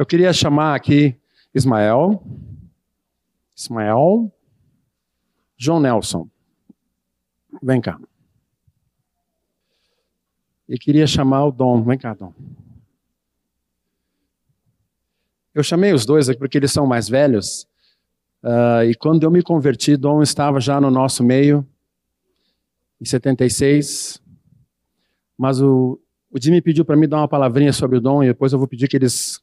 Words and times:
Eu 0.00 0.06
queria 0.06 0.32
chamar 0.32 0.74
aqui 0.74 1.14
Ismael, 1.54 2.24
Ismael, 3.54 4.32
João 5.58 5.78
Nelson. 5.78 6.26
Vem 7.62 7.82
cá. 7.82 8.00
E 10.66 10.78
queria 10.78 11.06
chamar 11.06 11.44
o 11.44 11.52
Dom. 11.52 11.82
Vem 11.82 11.98
cá, 11.98 12.14
Dom. 12.14 12.32
Eu 15.54 15.62
chamei 15.62 15.92
os 15.92 16.06
dois 16.06 16.30
aqui 16.30 16.38
porque 16.38 16.56
eles 16.56 16.72
são 16.72 16.86
mais 16.86 17.06
velhos. 17.06 17.68
Uh, 18.42 18.84
e 18.88 18.94
quando 18.94 19.24
eu 19.24 19.30
me 19.30 19.42
converti, 19.42 19.98
Dom 19.98 20.22
estava 20.22 20.60
já 20.60 20.80
no 20.80 20.90
nosso 20.90 21.22
meio, 21.22 21.68
em 22.98 23.04
76. 23.04 24.18
Mas 25.36 25.60
o, 25.60 26.00
o 26.30 26.42
Jimmy 26.42 26.62
pediu 26.62 26.86
para 26.86 26.96
mim 26.96 27.06
dar 27.06 27.18
uma 27.18 27.28
palavrinha 27.28 27.74
sobre 27.74 27.98
o 27.98 28.00
Dom 28.00 28.24
e 28.24 28.28
depois 28.28 28.54
eu 28.54 28.58
vou 28.58 28.66
pedir 28.66 28.88
que 28.88 28.96
eles 28.96 29.42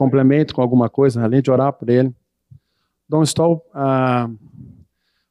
complementem 0.00 0.54
com 0.54 0.62
alguma 0.62 0.88
coisa, 0.88 1.22
além 1.22 1.42
de 1.42 1.50
orar 1.50 1.74
por 1.74 1.90
ele. 1.90 2.10
Dom 3.06 3.22
Stoll, 3.22 3.62
há 3.74 4.30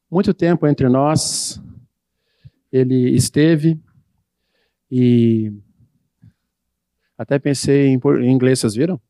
muito 0.08 0.32
tempo 0.32 0.64
entre 0.64 0.88
nós, 0.88 1.60
ele 2.70 3.10
esteve 3.16 3.80
e 4.88 5.52
até 7.18 7.36
pensei 7.36 7.88
em, 7.88 8.00
em 8.20 8.30
inglês, 8.30 8.60
vocês 8.60 8.76
viram? 8.76 9.00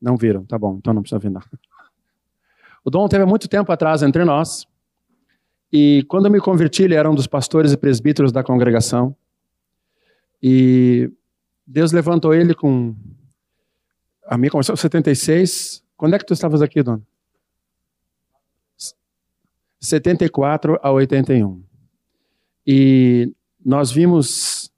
Não 0.00 0.16
viram, 0.16 0.46
tá 0.46 0.58
bom, 0.58 0.76
então 0.78 0.94
não 0.94 1.02
precisa 1.02 1.18
vir. 1.18 1.30
O 2.82 2.88
Dom 2.88 3.06
teve 3.06 3.26
muito 3.26 3.48
tempo 3.48 3.70
atrás 3.70 4.02
entre 4.02 4.24
nós, 4.24 4.66
e 5.70 6.06
quando 6.08 6.24
eu 6.24 6.32
me 6.32 6.40
converti, 6.40 6.84
ele 6.84 6.94
era 6.94 7.10
um 7.10 7.14
dos 7.14 7.26
pastores 7.26 7.74
e 7.74 7.76
presbíteros 7.76 8.32
da 8.32 8.42
congregação, 8.42 9.14
e 10.42 11.12
Deus 11.66 11.92
levantou 11.92 12.32
ele 12.32 12.54
com. 12.54 12.96
A 14.28 14.36
minha 14.36 14.50
começou 14.50 14.74
em 14.74 14.76
76. 14.76 15.82
Quando 15.96 16.14
é 16.14 16.18
que 16.18 16.26
tu 16.26 16.34
estavas 16.34 16.60
aqui, 16.60 16.82
Dona? 16.82 17.02
74 19.80 20.78
a 20.82 20.90
81. 20.92 21.64
E 22.66 23.32
nós 23.64 23.90
vimos 23.90 24.70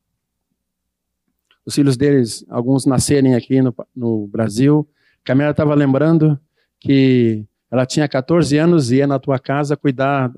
os 1.66 1.74
filhos 1.74 1.96
deles, 1.96 2.44
alguns 2.48 2.86
nascerem 2.86 3.34
aqui 3.34 3.60
no, 3.60 3.74
no 3.94 4.28
Brasil. 4.28 4.88
Camila 5.24 5.50
estava 5.50 5.74
lembrando 5.74 6.38
que 6.78 7.44
ela 7.68 7.84
tinha 7.84 8.08
14 8.08 8.56
anos 8.56 8.92
e 8.92 8.96
ia 8.96 9.06
na 9.06 9.18
tua 9.18 9.38
casa 9.40 9.76
cuidar 9.76 10.32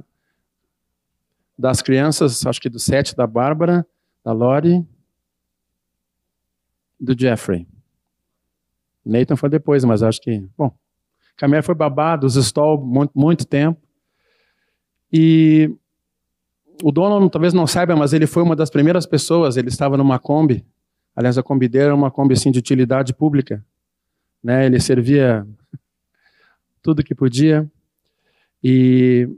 das 1.59 1.83
crianças, 1.83 2.47
acho 2.47 2.61
que 2.61 2.71
do 2.71 2.79
sete 2.79 3.15
da 3.15 3.27
Bárbara, 3.27 3.87
da 4.25 4.33
Lori, 4.33 4.87
do 6.99 7.19
Jeffrey. 7.19 7.67
Nathan 9.05 9.37
foi 9.37 9.49
depois, 9.49 9.85
mas 9.85 10.03
acho 10.03 10.21
que, 10.21 10.47
bom, 10.57 10.73
Camila 11.37 11.63
foi 11.63 11.75
babado, 11.75 12.27
os 12.27 12.37
Stoll 12.37 12.81
muito, 12.85 13.13
muito 13.15 13.47
tempo. 13.47 13.81
E 15.13 15.71
o 16.83 16.91
dono 16.91 17.29
talvez 17.29 17.53
não 17.53 17.67
saiba, 17.67 17.95
mas 17.97 18.13
ele 18.13 18.27
foi 18.27 18.43
uma 18.43 18.57
das 18.57 18.71
primeiras 18.71 19.07
pessoas, 19.07 19.57
ele 19.57 19.69
estava 19.69 19.97
numa 19.97 20.19
Kombi, 20.19 20.65
aliás, 21.15 21.37
a 21.37 21.43
Kombi 21.43 21.69
dele 21.69 21.87
era 21.87 21.95
uma 21.95 22.11
Kombi 22.11 22.35
assim, 22.35 22.51
de 22.51 22.59
utilidade 22.59 23.13
pública, 23.15 23.65
né? 24.43 24.67
ele 24.67 24.81
servia 24.81 25.47
tudo 26.83 27.05
que 27.05 27.15
podia, 27.15 27.71
e 28.63 29.29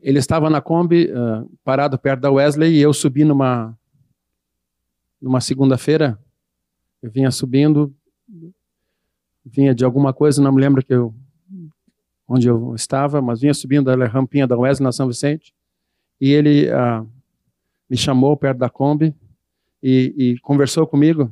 ele 0.00 0.18
estava 0.18 0.50
na 0.50 0.60
Kombi, 0.60 1.10
uh, 1.10 1.50
parado 1.64 1.98
perto 1.98 2.20
da 2.20 2.30
Wesley, 2.30 2.74
e 2.74 2.80
eu 2.80 2.92
subi 2.92 3.24
numa, 3.24 3.76
numa 5.20 5.40
segunda-feira, 5.40 6.18
eu 7.02 7.10
vinha 7.10 7.30
subindo, 7.30 7.94
vinha 9.52 9.74
de 9.74 9.84
alguma 9.84 10.12
coisa, 10.12 10.42
não 10.42 10.52
me 10.52 10.60
lembro 10.60 10.84
que 10.84 10.92
eu, 10.92 11.14
onde 12.28 12.48
eu 12.48 12.74
estava, 12.74 13.22
mas 13.22 13.40
vinha 13.40 13.54
subindo 13.54 13.90
a 13.90 14.06
rampinha 14.06 14.46
da 14.46 14.56
Wesley 14.56 14.84
na 14.84 14.92
São 14.92 15.08
Vicente, 15.08 15.54
e 16.20 16.30
ele 16.30 16.70
ah, 16.70 17.04
me 17.88 17.96
chamou 17.96 18.36
perto 18.36 18.58
da 18.58 18.68
Kombi 18.68 19.14
e, 19.82 20.14
e, 20.16 20.38
conversou 20.40 20.86
comigo. 20.86 21.30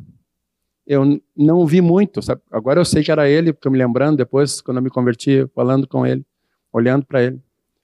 Eu 0.87 1.21
não 1.37 1.67
vi 1.67 1.81
muito, 1.81 2.23
sabe? 2.23 2.41
agora 2.51 2.81
eu 2.81 2.85
sei 2.85 3.03
que 3.03 3.11
era 3.11 3.29
ele, 3.29 3.53
porque 3.53 3.67
eu 3.67 3.73
me 3.73 3.79
lembrando 3.79 4.17
depois, 4.17 4.61
quando 4.61 4.77
eu 4.77 4.83
me 4.83 4.91
converti, 4.91 5.47
falando 5.53 5.87
com 5.89 6.07
ele, 6.07 6.25
olhando 6.73 7.05
para 7.05 7.23
ele. 7.23 7.41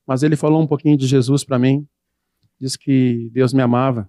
Mas 0.07 0.23
ele 0.23 0.37
falou 0.37 0.63
um 0.63 0.67
pouquinho 0.67 0.97
de 0.97 1.07
Jesus 1.07 1.43
para 1.45 1.59
mim, 1.59 1.87
disse 2.61 2.79
que 2.79 3.29
Deus 3.33 3.53
me 3.53 3.61
amava. 3.61 4.09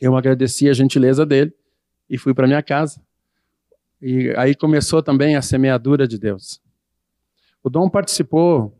Eu 0.00 0.16
agradeci 0.16 0.68
a 0.68 0.72
gentileza 0.72 1.26
dele 1.26 1.52
e 2.08 2.16
fui 2.16 2.32
para 2.32 2.46
minha 2.46 2.62
casa. 2.62 3.00
E 4.06 4.34
aí 4.36 4.54
começou 4.54 5.02
também 5.02 5.34
a 5.34 5.40
semeadura 5.40 6.06
de 6.06 6.18
Deus. 6.18 6.60
O 7.62 7.70
Dom 7.70 7.88
participou, 7.88 8.78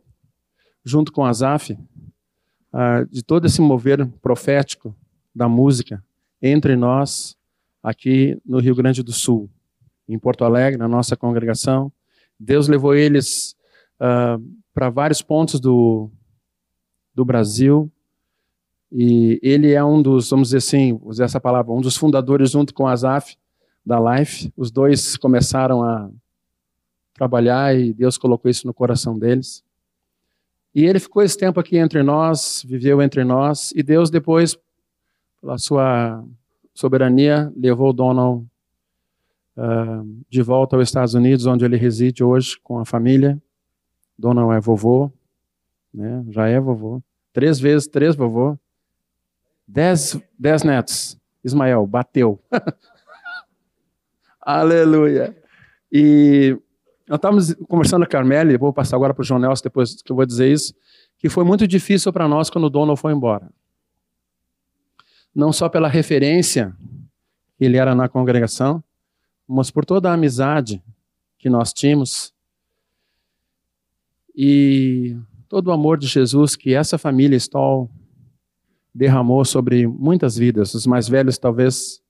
junto 0.84 1.10
com 1.10 1.24
Azaf, 1.24 1.72
uh, 1.72 3.06
de 3.10 3.22
todo 3.22 3.46
esse 3.46 3.58
mover 3.62 4.06
profético 4.20 4.94
da 5.34 5.48
música 5.48 6.04
entre 6.42 6.76
nós 6.76 7.38
aqui 7.82 8.38
no 8.44 8.58
Rio 8.58 8.74
Grande 8.74 9.02
do 9.02 9.14
Sul, 9.14 9.48
em 10.06 10.18
Porto 10.18 10.44
Alegre, 10.44 10.78
na 10.78 10.88
nossa 10.88 11.16
congregação. 11.16 11.90
Deus 12.38 12.68
levou 12.68 12.94
eles 12.94 13.56
uh, 13.98 14.38
para 14.74 14.90
vários 14.90 15.22
pontos 15.22 15.58
do, 15.58 16.10
do 17.14 17.24
Brasil. 17.24 17.90
E 18.92 19.40
ele 19.42 19.72
é 19.72 19.82
um 19.82 20.02
dos, 20.02 20.28
vamos 20.28 20.48
dizer 20.48 20.58
assim, 20.58 21.00
usar 21.02 21.24
essa 21.24 21.40
palavra, 21.40 21.72
um 21.72 21.80
dos 21.80 21.96
fundadores, 21.96 22.50
junto 22.50 22.74
com 22.74 22.86
Azaf, 22.86 23.38
da 23.84 23.98
Life. 23.98 24.52
Os 24.56 24.70
dois 24.70 25.16
começaram 25.16 25.82
a 25.82 26.10
trabalhar 27.12 27.76
e 27.76 27.92
Deus 27.92 28.18
colocou 28.18 28.50
isso 28.50 28.66
no 28.66 28.74
coração 28.74 29.18
deles. 29.18 29.62
E 30.74 30.84
ele 30.84 30.98
ficou 30.98 31.22
esse 31.22 31.38
tempo 31.38 31.60
aqui 31.60 31.76
entre 31.76 32.02
nós, 32.02 32.64
viveu 32.66 33.00
entre 33.00 33.22
nós, 33.22 33.72
e 33.76 33.82
Deus 33.82 34.10
depois, 34.10 34.58
pela 35.40 35.56
sua 35.56 36.24
soberania, 36.74 37.52
levou 37.56 37.92
Donald 37.92 38.44
uh, 39.56 40.24
de 40.28 40.42
volta 40.42 40.74
aos 40.74 40.88
Estados 40.88 41.14
Unidos, 41.14 41.46
onde 41.46 41.64
ele 41.64 41.76
reside 41.76 42.24
hoje 42.24 42.58
com 42.60 42.80
a 42.80 42.84
família. 42.84 43.40
Donald 44.18 44.52
é 44.52 44.60
vovô, 44.60 45.12
né? 45.92 46.24
já 46.30 46.48
é 46.48 46.58
vovô. 46.58 47.00
Três 47.32 47.60
vezes, 47.60 47.86
três 47.86 48.16
vovô. 48.16 48.58
Dez, 49.66 50.20
dez 50.36 50.64
netos. 50.64 51.18
Ismael, 51.44 51.86
bateu. 51.86 52.40
Aleluia. 54.44 55.34
E 55.90 56.58
nós 57.08 57.16
estávamos 57.16 57.54
conversando 57.68 58.02
com 58.02 58.06
a 58.06 58.10
Carmele, 58.10 58.58
vou 58.58 58.72
passar 58.72 58.96
agora 58.96 59.14
para 59.14 59.22
o 59.22 59.24
João 59.24 59.40
Nelson 59.40 59.62
depois 59.64 60.02
que 60.02 60.12
eu 60.12 60.16
vou 60.16 60.26
dizer 60.26 60.52
isso, 60.52 60.74
que 61.18 61.28
foi 61.28 61.44
muito 61.44 61.66
difícil 61.66 62.12
para 62.12 62.28
nós 62.28 62.50
quando 62.50 62.64
o 62.64 62.70
Donald 62.70 63.00
foi 63.00 63.12
embora. 63.12 63.50
Não 65.34 65.52
só 65.52 65.68
pela 65.68 65.88
referência 65.88 66.76
que 67.56 67.64
ele 67.64 67.78
era 67.78 67.94
na 67.94 68.08
congregação, 68.08 68.84
mas 69.48 69.70
por 69.70 69.84
toda 69.84 70.10
a 70.10 70.14
amizade 70.14 70.82
que 71.38 71.48
nós 71.48 71.72
tínhamos 71.72 72.34
e 74.36 75.16
todo 75.48 75.68
o 75.68 75.72
amor 75.72 75.96
de 75.96 76.06
Jesus 76.06 76.56
que 76.56 76.74
essa 76.74 76.98
família 76.98 77.36
Stoll 77.36 77.90
derramou 78.94 79.44
sobre 79.44 79.86
muitas 79.86 80.36
vidas. 80.36 80.74
Os 80.74 80.86
mais 80.86 81.08
velhos 81.08 81.38
talvez 81.38 82.03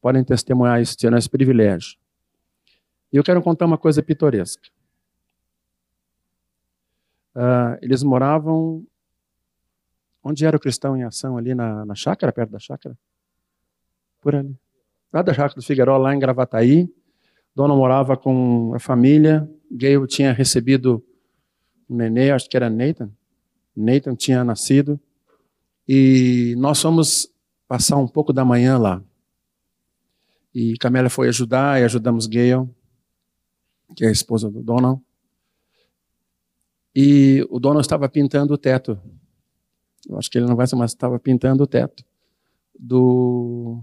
podem 0.00 0.24
testemunhar 0.24 0.80
isso, 0.80 0.96
tiveram 0.96 1.18
esse 1.18 1.28
privilégio. 1.28 1.98
E 3.12 3.16
eu 3.16 3.24
quero 3.24 3.42
contar 3.42 3.66
uma 3.66 3.78
coisa 3.78 4.02
pitoresca. 4.02 4.68
Uh, 7.34 7.78
eles 7.82 8.02
moravam. 8.02 8.84
Onde 10.22 10.44
era 10.44 10.56
o 10.56 10.60
cristão 10.60 10.96
em 10.96 11.02
ação? 11.02 11.36
Ali 11.36 11.54
na, 11.54 11.84
na 11.84 11.94
chácara, 11.94 12.32
perto 12.32 12.50
da 12.50 12.58
chácara? 12.58 12.96
Por 14.20 14.34
ali. 14.34 14.54
Lá 15.12 15.22
da 15.22 15.32
chácara 15.32 15.54
do 15.54 15.62
Figueiró, 15.62 15.96
lá 15.96 16.14
em 16.14 16.18
Gravataí. 16.18 16.88
Dona 17.54 17.74
morava 17.74 18.16
com 18.16 18.72
a 18.74 18.78
família. 18.78 19.50
Gayle 19.70 20.06
tinha 20.06 20.32
recebido 20.32 21.04
um 21.88 21.96
nenê, 21.96 22.30
acho 22.30 22.48
que 22.48 22.56
era 22.56 22.70
Nathan. 22.70 23.10
Nathan 23.74 24.14
tinha 24.14 24.44
nascido. 24.44 25.00
E 25.88 26.54
nós 26.58 26.80
fomos 26.80 27.32
passar 27.66 27.96
um 27.96 28.06
pouco 28.06 28.32
da 28.32 28.44
manhã 28.44 28.78
lá. 28.78 29.02
E 30.54 30.76
Camila 30.78 31.08
foi 31.08 31.28
ajudar 31.28 31.80
e 31.80 31.84
ajudamos 31.84 32.26
Gayle 32.26 32.68
que 33.94 34.04
é 34.04 34.08
a 34.08 34.12
esposa 34.12 34.50
do 34.50 34.62
Donald. 34.62 35.02
E 36.94 37.46
o 37.50 37.58
Donald 37.58 37.84
estava 37.84 38.08
pintando 38.08 38.54
o 38.54 38.58
teto. 38.58 39.00
Eu 40.08 40.18
acho 40.18 40.30
que 40.30 40.38
ele 40.38 40.46
não 40.46 40.56
vai 40.56 40.66
ser, 40.66 40.76
mas 40.76 40.92
estava 40.92 41.18
pintando 41.18 41.62
o 41.62 41.66
teto 41.66 42.04
do 42.78 43.82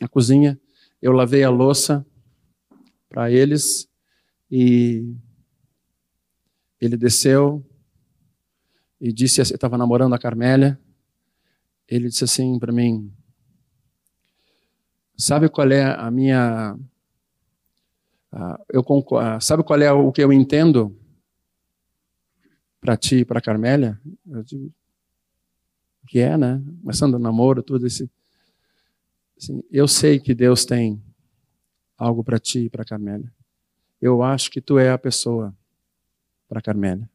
a 0.00 0.08
cozinha. 0.08 0.60
Eu 1.00 1.12
lavei 1.12 1.42
a 1.42 1.50
louça 1.50 2.06
para 3.08 3.30
eles 3.30 3.88
e 4.50 5.14
ele 6.80 6.96
desceu 6.96 7.64
e 9.00 9.12
disse 9.12 9.40
assim, 9.40 9.54
estava 9.54 9.78
namorando 9.78 10.14
a 10.14 10.18
Carmélia. 10.18 10.78
Ele 11.88 12.08
disse 12.08 12.24
assim 12.24 12.58
para 12.58 12.72
mim: 12.72 13.12
Sabe 15.18 15.48
qual 15.48 15.70
é 15.72 15.82
a 15.82 16.10
minha 16.10 16.78
eu 18.68 18.84
concordo, 18.84 19.42
sabe 19.42 19.64
qual 19.64 19.80
é 19.80 19.90
o 19.90 20.12
que 20.12 20.22
eu 20.22 20.32
entendo 20.32 20.96
para 22.80 22.96
ti 22.96 23.16
e 23.16 23.24
para 23.24 23.40
Carmélia? 23.40 24.00
Eu 24.26 24.42
digo 24.44 24.72
que 26.06 26.20
é, 26.20 26.36
né? 26.36 26.62
Começando 26.82 27.14
o 27.14 27.18
namoro, 27.18 27.62
tudo 27.62 27.86
esse. 27.86 28.10
Assim, 29.36 29.62
eu 29.70 29.86
sei 29.88 30.18
que 30.18 30.34
Deus 30.34 30.64
tem 30.64 31.02
algo 31.96 32.22
para 32.24 32.38
ti 32.38 32.60
e 32.60 32.70
para 32.70 32.84
Carmélia. 32.84 33.32
Eu 34.00 34.22
acho 34.22 34.50
que 34.50 34.60
tu 34.60 34.78
é 34.78 34.90
a 34.90 34.98
pessoa 34.98 35.54
para 36.48 36.62
Carmélia. 36.62 37.08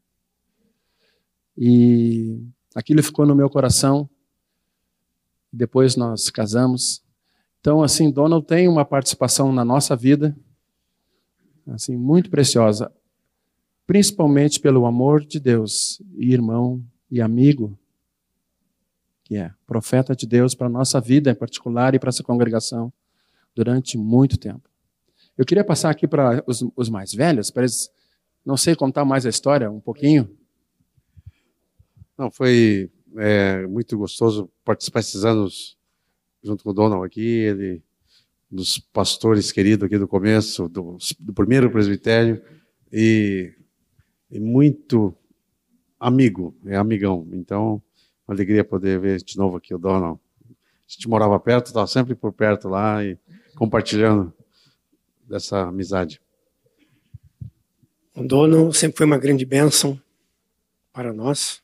E 1.58 2.46
aquilo 2.76 3.02
ficou 3.02 3.26
no 3.26 3.36
meu 3.36 3.50
coração. 3.50 4.10
Depois 5.52 5.96
nós 5.96 6.30
casamos. 6.30 7.03
Então, 7.64 7.82
assim, 7.82 8.12
Donald 8.12 8.46
tem 8.46 8.68
uma 8.68 8.84
participação 8.84 9.54
na 9.54 9.64
nossa 9.64 9.96
vida, 9.96 10.36
assim, 11.66 11.96
muito 11.96 12.30
preciosa, 12.30 12.92
principalmente 13.88 14.60
pelo 14.60 14.86
amor 14.86 15.24
de 15.24 15.40
Deus, 15.40 16.02
e 16.18 16.34
irmão 16.34 16.84
e 17.10 17.22
amigo, 17.22 17.80
que 19.24 19.38
é 19.38 19.54
profeta 19.66 20.14
de 20.14 20.28
Deus 20.28 20.54
para 20.54 20.68
a 20.68 20.70
nossa 20.70 21.00
vida 21.00 21.32
em 21.32 21.36
particular 21.36 21.96
e 21.96 22.00
para 22.00 22.10
essa 22.10 22.22
congregação 22.22 22.92
durante 23.56 23.98
muito 23.98 24.38
tempo. 24.38 24.70
Eu 25.38 25.46
queria 25.46 25.64
passar 25.64 25.90
aqui 25.90 26.06
para 26.06 26.44
os, 26.46 26.66
os 26.76 26.90
mais 26.90 27.14
velhos, 27.14 27.50
para 27.50 27.62
eles, 27.62 27.90
não 28.46 28.58
sei 28.58 28.76
contar 28.76 29.06
mais 29.06 29.26
a 29.26 29.30
história, 29.30 29.72
um 29.72 29.80
pouquinho. 29.80 30.30
Não, 32.18 32.30
foi 32.30 32.92
é, 33.16 33.66
muito 33.68 33.98
gostoso 33.98 34.52
participar 34.66 35.00
esses 35.00 35.24
anos 35.24 35.82
junto 36.44 36.64
com 36.64 36.72
o 36.72 36.74
Donald 36.74 37.06
aqui, 37.06 37.22
ele 37.22 37.82
dos 38.54 38.78
pastores 38.78 39.52
queridos 39.52 39.86
aqui 39.86 39.98
do 39.98 40.08
começo, 40.08 40.70
do, 40.70 40.98
do 41.20 41.34
primeiro 41.34 41.72
presbitério, 41.72 42.40
e, 42.92 43.52
e, 44.30 44.40
muito 44.40 45.16
amigo, 46.00 46.56
é 46.68 46.76
amigão. 46.76 47.28
Então, 47.34 47.82
uma 48.28 48.36
alegria 48.36 48.64
poder 48.64 49.00
ver 49.00 49.24
de 49.24 49.36
novo 49.38 49.58
aqui 49.58 49.74
o 49.74 49.80
Donald. 49.80 50.20
A 50.48 50.54
gente 50.88 51.10
morava 51.10 51.40
perto, 51.40 51.68
estava 51.68 51.88
sempre 51.88 52.14
por 52.14 52.32
perto 52.32 52.70
lá 52.70 53.04
e 53.04 53.18
compartilhando 53.56 54.32
dessa 55.28 55.70
amizade. 55.70 56.22
O 58.16 58.24
Donald 58.24 58.78
sempre 58.78 58.98
foi 58.98 59.08
uma 59.08 59.18
grande 59.18 59.46
bênção 59.46 60.00
para 60.92 61.12
nós. 61.12 61.64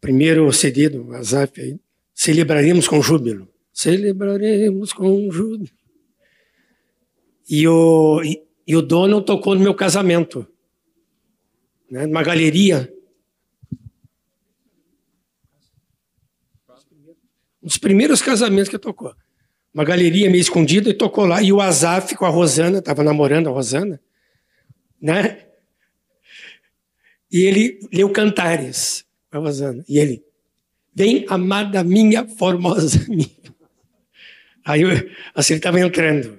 Primeiro 0.00 0.50
CD 0.52 0.88
do 0.88 1.08
WhatsApp 1.08 1.60
aí, 1.60 1.78
celebraremos 2.14 2.86
com 2.86 3.02
júbilo. 3.02 3.48
Celebraremos 3.72 4.92
com 4.92 5.30
júbilo. 5.30 5.68
E 7.50 7.66
o, 7.68 8.22
e, 8.22 8.42
e 8.66 8.76
o 8.76 8.80
dono 8.80 9.20
tocou 9.20 9.54
no 9.54 9.60
meu 9.60 9.74
casamento, 9.74 10.46
né, 11.90 12.06
numa 12.06 12.22
galeria. 12.22 12.90
Um 17.62 17.66
dos 17.66 17.76
primeiros 17.76 18.22
casamentos 18.22 18.68
que 18.68 18.78
tocou. 18.78 19.14
Uma 19.74 19.84
galeria 19.84 20.30
meio 20.30 20.40
escondida 20.40 20.88
e 20.88 20.94
tocou 20.94 21.26
lá. 21.26 21.42
E 21.42 21.52
o 21.52 21.60
Azaf 21.60 22.14
com 22.14 22.24
a 22.24 22.28
Rosana, 22.28 22.78
estava 22.78 23.02
namorando 23.02 23.48
a 23.48 23.52
Rosana, 23.52 24.00
né? 25.00 25.44
E 27.30 27.40
ele 27.40 27.80
leu 27.92 28.08
cantares 28.10 29.04
a 29.32 29.38
Rosana. 29.38 29.84
E 29.88 29.98
ele, 29.98 30.24
vem 30.94 31.26
amada 31.28 31.82
minha, 31.82 32.26
formosa 32.26 33.04
minha. 33.08 33.30
Aí 34.64 34.82
assim, 35.34 35.54
ele 35.54 35.58
estava 35.58 35.80
entrando. 35.80 36.38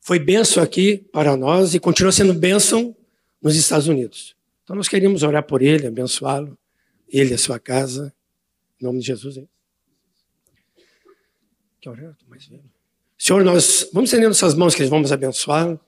Foi 0.00 0.18
bênção 0.18 0.62
aqui 0.62 0.98
para 1.12 1.36
nós 1.36 1.74
e 1.74 1.80
continua 1.80 2.12
sendo 2.12 2.34
bênção 2.34 2.96
nos 3.42 3.56
Estados 3.56 3.88
Unidos. 3.88 4.36
Então 4.64 4.76
nós 4.76 4.88
queríamos 4.88 5.22
orar 5.22 5.42
por 5.42 5.62
ele, 5.62 5.86
abençoá-lo, 5.86 6.58
ele 7.08 7.34
a 7.34 7.38
sua 7.38 7.58
casa, 7.58 8.12
em 8.80 8.84
nome 8.84 9.00
de 9.00 9.06
Jesus. 9.06 9.36
Hein? 9.36 9.48
Que 11.80 11.88
mais 12.28 12.46
velho. 12.46 12.64
Senhor, 13.16 13.42
nós 13.44 13.88
vamos 13.92 14.10
estender 14.10 14.28
nossas 14.28 14.54
mãos 14.54 14.74
que 14.74 14.84
vamos 14.84 15.10
abençoá-lo, 15.10 15.80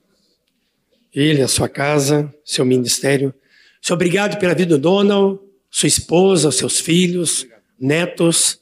ele, 1.13 1.41
a 1.41 1.47
sua 1.47 1.69
casa, 1.69 2.33
seu 2.43 2.65
ministério. 2.65 3.33
Senhor, 3.81 3.95
obrigado 3.95 4.39
pela 4.39 4.53
vida 4.53 4.77
do 4.77 4.81
Donald, 4.81 5.39
sua 5.69 5.87
esposa, 5.87 6.49
os 6.49 6.55
seus 6.55 6.79
filhos, 6.79 7.47
netos. 7.81 8.59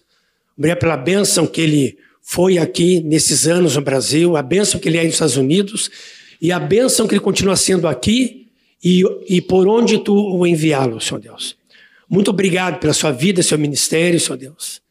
Obrigado 0.58 0.80
pela 0.80 0.98
bênção 0.98 1.46
que 1.46 1.62
ele 1.62 1.98
foi 2.22 2.58
aqui 2.58 3.02
nesses 3.02 3.48
anos 3.48 3.76
no 3.76 3.82
Brasil, 3.82 4.38
a 4.38 4.42
bênção 4.42 4.80
que 4.80 4.88
ele 4.88 4.98
é 4.98 5.04
nos 5.04 5.14
Estados 5.14 5.38
Unidos 5.38 5.90
e 6.42 6.52
a 6.52 6.60
bênção 6.60 7.08
que 7.08 7.16
ele 7.16 7.22
continua 7.22 7.56
sendo 7.56 7.88
aqui 7.88 8.48
e, 8.84 9.04
e 9.28 9.42
por 9.42 9.68
onde 9.68 9.98
tu 10.00 10.14
o 10.14 10.46
enviá-lo, 10.46 11.02
Senhor 11.02 11.20
Deus. 11.20 11.58
Muito 12.10 12.30
obrigado 12.30 12.80
pela 12.80 12.94
sua 12.94 13.12
vida, 13.12 13.44
seu 13.44 13.58
ministério, 13.58 14.20
Senhor 14.20 14.38
Deus. 14.38 14.82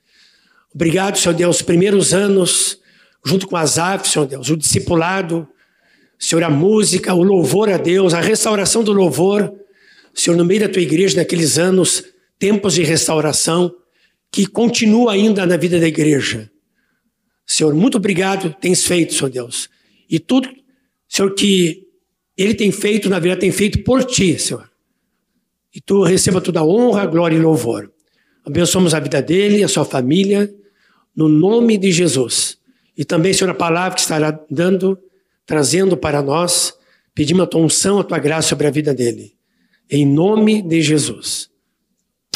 Obrigado, 0.74 1.18
Senhor 1.18 1.34
Deus, 1.34 1.56
os 1.56 1.62
primeiros 1.62 2.12
anos, 2.12 2.78
junto 3.24 3.46
com 3.46 3.56
as 3.56 3.78
aves, 3.78 4.10
Senhor 4.10 4.26
Deus, 4.26 4.50
o 4.50 4.56
discipulado, 4.56 5.48
Senhor, 6.18 6.42
a 6.42 6.50
música, 6.50 7.14
o 7.14 7.22
louvor 7.22 7.70
a 7.70 7.76
Deus, 7.76 8.14
a 8.14 8.20
restauração 8.20 8.82
do 8.82 8.92
louvor, 8.92 9.52
Senhor, 10.12 10.36
no 10.36 10.44
meio 10.44 10.60
da 10.60 10.68
tua 10.68 10.82
igreja, 10.82 11.16
naqueles 11.16 11.58
anos, 11.58 12.04
tempos 12.38 12.74
de 12.74 12.82
restauração, 12.82 13.72
que 14.30 14.46
continua 14.46 15.12
ainda 15.12 15.46
na 15.46 15.56
vida 15.56 15.80
da 15.80 15.86
igreja. 15.86 16.50
Senhor, 17.46 17.74
muito 17.74 17.96
obrigado, 17.96 18.54
tens 18.60 18.84
feito, 18.84 19.14
Senhor 19.14 19.30
Deus. 19.30 19.70
E 20.08 20.18
tudo, 20.18 20.48
Senhor, 21.08 21.34
que 21.34 21.86
Ele 22.36 22.54
tem 22.54 22.70
feito, 22.70 23.08
na 23.08 23.18
verdade, 23.18 23.40
tem 23.40 23.52
feito 23.52 23.82
por 23.82 24.04
Ti, 24.04 24.38
Senhor. 24.38 24.70
E 25.74 25.80
Tu 25.80 26.02
receba 26.02 26.40
toda 26.40 26.60
a 26.60 26.64
honra, 26.64 27.06
glória 27.06 27.36
e 27.36 27.40
louvor. 27.40 27.90
Abençoamos 28.44 28.94
a 28.94 29.00
vida 29.00 29.22
dele, 29.22 29.62
a 29.62 29.68
sua 29.68 29.84
família, 29.84 30.52
no 31.14 31.28
nome 31.28 31.76
de 31.76 31.90
Jesus. 31.90 32.58
E 32.96 33.04
também, 33.04 33.32
Senhor, 33.32 33.50
a 33.50 33.54
palavra 33.54 33.94
que 33.94 34.00
estará 34.00 34.38
dando, 34.50 34.98
trazendo 35.46 35.96
para 35.96 36.22
nós, 36.22 36.74
pedimos 37.14 37.42
a 37.42 37.46
tua 37.46 37.60
unção, 37.60 37.98
a 37.98 38.04
tua 38.04 38.18
graça 38.18 38.48
sobre 38.48 38.66
a 38.66 38.70
vida 38.70 38.92
dele. 38.92 39.34
Em 39.90 40.06
nome 40.06 40.60
de 40.62 40.82
Jesus. 40.82 41.50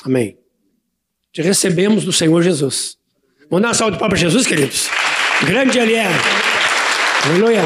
Amém. 0.04 0.41
Te 1.32 1.40
recebemos 1.40 2.04
do 2.04 2.12
Senhor 2.12 2.42
Jesus. 2.42 2.98
Vamos 3.48 3.62
dar 3.62 3.68
uma 3.68 3.74
salva 3.74 3.92
de 3.92 3.98
para 3.98 4.16
Jesus, 4.16 4.46
queridos? 4.46 4.88
Grande 5.46 5.78
Ele 5.78 5.94
é. 5.94 6.06
Aleluia. 7.24 7.62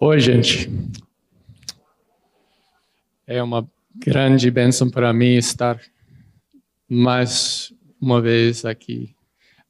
Oi, 0.00 0.20
gente. 0.20 0.70
É 3.26 3.42
uma 3.42 3.68
grande 3.96 4.50
bênção 4.50 4.90
para 4.90 5.12
mim 5.12 5.36
estar 5.36 5.80
mais 6.88 7.72
uma 8.00 8.20
vez 8.20 8.64
aqui 8.64 9.14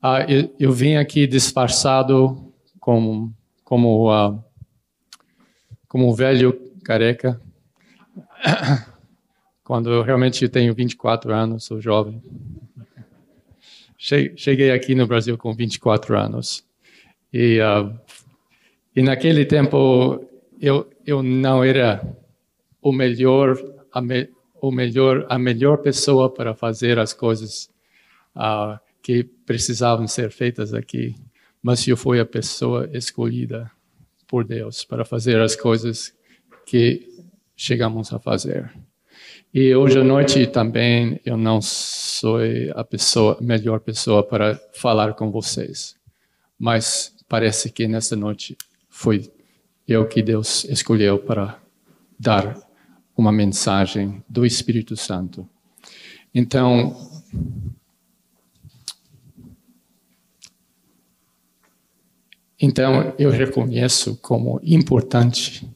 ah, 0.01 0.25
eu, 0.29 0.55
eu, 0.61 0.73
vim 0.73 0.95
aqui 0.95 1.27
disfarçado 1.27 2.53
como 2.79 3.35
como 3.65 4.09
uh, 4.09 4.41
como 5.89 6.09
um 6.09 6.15
velho 6.15 6.53
careca. 6.85 7.41
Quando 9.65 9.91
eu 9.91 10.03
realmente 10.03 10.49
tenho 10.49 10.75
24 10.75 11.33
anos, 11.33 11.65
sou 11.65 11.81
jovem. 11.81 12.23
Cheguei 13.97 14.71
aqui 14.71 14.95
no 14.95 15.07
Brasil 15.07 15.37
com 15.37 15.53
24 15.53 16.17
anos. 16.17 16.65
E, 17.33 17.59
uh, 17.61 17.99
e 18.95 19.03
naquele 19.03 19.45
tempo 19.45 20.25
eu, 20.61 20.89
eu 21.05 21.23
não 21.23 21.65
era 21.65 22.01
o 22.81 22.93
melhor, 22.93 23.59
a 23.93 24.01
me, 24.01 24.29
o 24.61 24.71
melhor, 24.71 25.27
a 25.29 25.39
melhor 25.39 25.79
pessoa 25.79 26.33
para 26.33 26.55
fazer 26.55 26.99
as 26.99 27.13
coisas 27.13 27.69
uh, 28.37 28.79
que 29.03 29.25
precisavam 29.25 30.07
ser 30.07 30.31
feitas 30.31 30.73
aqui, 30.73 31.15
mas 31.63 31.87
eu 31.87 31.97
fui 31.97 32.21
a 32.21 32.27
pessoa 32.27 32.89
escolhida 32.93 33.71
por 34.29 34.45
Deus 34.45 34.85
para 34.85 35.05
fazer 35.05 35.41
as 35.41 35.57
coisas 35.57 36.15
que 36.65 37.09
chegamos 37.57 38.13
a 38.13 38.21
fazer. 38.21 38.71
E 39.53 39.75
hoje 39.75 39.99
à 39.99 40.05
noite 40.05 40.47
também 40.47 41.19
eu 41.25 41.37
não 41.37 41.61
sou 41.61 42.39
a 42.75 42.85
pessoa, 42.85 43.39
melhor 43.41 43.81
pessoa 43.81 44.23
para 44.23 44.61
falar 44.75 45.15
com 45.15 45.31
vocês, 45.31 45.97
mas 46.59 47.17
parece 47.27 47.73
que 47.73 47.89
nessa 47.89 48.15
noite 48.15 48.57
foi 48.91 49.33
eu 49.87 50.07
que 50.07 50.23
Deus 50.23 50.65
escolheu 50.65 51.19
para 51.19 51.59
dar 52.21 52.59
uma 53.17 53.33
mensagem 53.33 54.23
do 54.29 54.45
Espírito 54.45 54.95
Santo. 54.97 55.49
Então, 56.35 56.95
Então, 62.61 63.15
eu 63.19 63.31
reconheço 63.31 64.17
como 64.17 64.61
importante, 64.63 65.69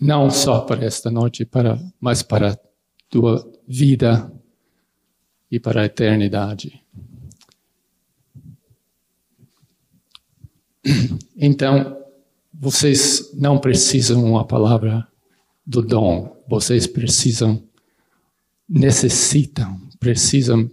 não 0.00 0.30
só 0.30 0.60
para 0.60 0.84
esta 0.84 1.10
noite, 1.10 1.44
para, 1.44 1.78
mas 2.00 2.22
para 2.22 2.52
a 2.52 2.58
tua 3.08 3.50
vida, 3.66 4.32
e 5.50 5.58
para 5.58 5.82
a 5.82 5.86
eternidade. 5.86 6.80
Então, 11.36 11.98
vocês 12.54 13.32
não 13.34 13.58
precisam 13.58 14.24
uma 14.24 14.46
palavra 14.46 15.06
do 15.66 15.82
dom, 15.82 16.36
vocês 16.48 16.86
precisam, 16.86 17.62
necessitam, 18.68 19.80
precisam, 19.98 20.70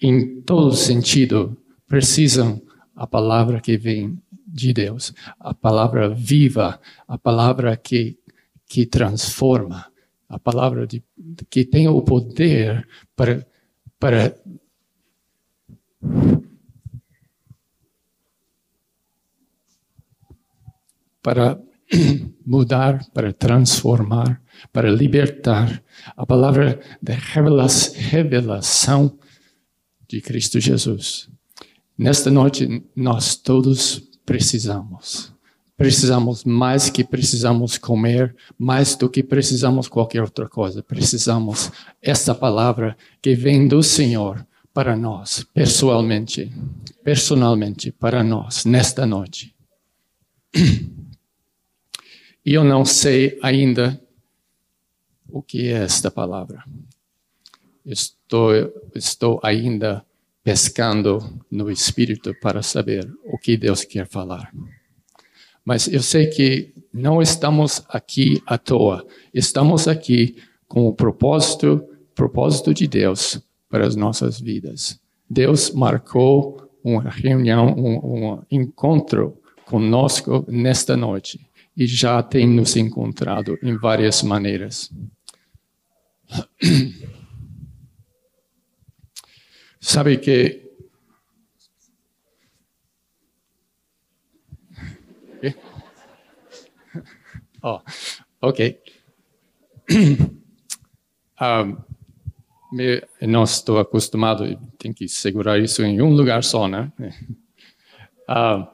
em 0.00 0.40
todo 0.42 0.74
sentido, 0.74 1.56
precisam 1.86 2.60
a 3.00 3.06
palavra 3.06 3.62
que 3.62 3.78
vem 3.78 4.22
de 4.46 4.74
Deus, 4.74 5.14
a 5.38 5.54
palavra 5.54 6.10
viva, 6.10 6.78
a 7.08 7.16
palavra 7.16 7.74
que, 7.74 8.18
que 8.68 8.84
transforma, 8.84 9.90
a 10.28 10.38
palavra 10.38 10.86
de, 10.86 11.02
que 11.48 11.64
tem 11.64 11.88
o 11.88 12.02
poder 12.02 12.86
para, 13.16 13.46
para 13.98 14.36
para 21.22 21.58
mudar, 22.44 23.02
para 23.14 23.32
transformar, 23.32 24.42
para 24.70 24.90
libertar. 24.90 25.82
A 26.14 26.26
palavra 26.26 26.78
da 27.00 27.14
revelação 27.14 29.18
de 30.06 30.20
Cristo 30.20 30.60
Jesus. 30.60 31.30
Nesta 32.00 32.30
noite, 32.30 32.82
nós 32.96 33.36
todos 33.36 33.98
precisamos. 34.24 35.34
Precisamos 35.76 36.44
mais 36.44 36.88
que 36.88 37.04
precisamos 37.04 37.76
comer, 37.76 38.34
mais 38.58 38.96
do 38.96 39.06
que 39.06 39.22
precisamos 39.22 39.86
qualquer 39.86 40.22
outra 40.22 40.48
coisa. 40.48 40.82
Precisamos 40.82 41.70
essa 42.00 42.34
palavra 42.34 42.96
que 43.20 43.34
vem 43.34 43.68
do 43.68 43.82
Senhor 43.82 44.46
para 44.72 44.96
nós, 44.96 45.44
pessoalmente, 45.52 46.50
personalmente, 47.04 47.92
para 47.92 48.24
nós, 48.24 48.64
nesta 48.64 49.04
noite. 49.04 49.54
E 52.42 52.54
eu 52.54 52.64
não 52.64 52.86
sei 52.86 53.38
ainda 53.42 54.02
o 55.28 55.42
que 55.42 55.68
é 55.68 55.84
esta 55.84 56.10
palavra. 56.10 56.64
Estou, 57.84 58.50
estou 58.94 59.38
ainda 59.42 60.02
pescando 60.42 61.18
no 61.50 61.70
Espírito 61.70 62.34
para 62.40 62.62
saber 62.62 63.10
o 63.24 63.38
que 63.38 63.56
Deus 63.56 63.84
quer 63.84 64.06
falar. 64.06 64.52
Mas 65.64 65.86
eu 65.86 66.02
sei 66.02 66.26
que 66.26 66.72
não 66.92 67.20
estamos 67.20 67.84
aqui 67.88 68.42
à 68.46 68.56
toa. 68.58 69.06
Estamos 69.32 69.86
aqui 69.86 70.36
com 70.66 70.86
o 70.86 70.92
propósito, 70.92 71.84
propósito 72.14 72.72
de 72.72 72.88
Deus 72.88 73.40
para 73.68 73.86
as 73.86 73.94
nossas 73.94 74.40
vidas. 74.40 74.98
Deus 75.28 75.70
marcou 75.70 76.68
uma 76.82 77.08
reunião, 77.08 77.74
um, 77.76 78.32
um 78.32 78.42
encontro 78.50 79.36
conosco 79.66 80.44
nesta 80.48 80.96
noite 80.96 81.38
e 81.76 81.86
já 81.86 82.22
tem 82.22 82.48
nos 82.48 82.76
encontrado 82.76 83.56
em 83.62 83.76
várias 83.76 84.22
maneiras. 84.22 84.90
Sabe 89.80 90.18
que 90.18 90.70
Oh, 97.62 97.80
ok. 98.40 98.78
Um, 101.40 101.76
me, 102.72 103.02
não 103.22 103.42
estou 103.42 103.78
acostumado, 103.78 104.58
tenho 104.78 104.94
que 104.94 105.08
segurar 105.08 105.58
isso 105.58 105.82
em 105.82 106.00
um 106.00 106.14
lugar 106.14 106.42
só, 106.42 106.66
né? 106.68 106.92
Uh, 108.28 108.66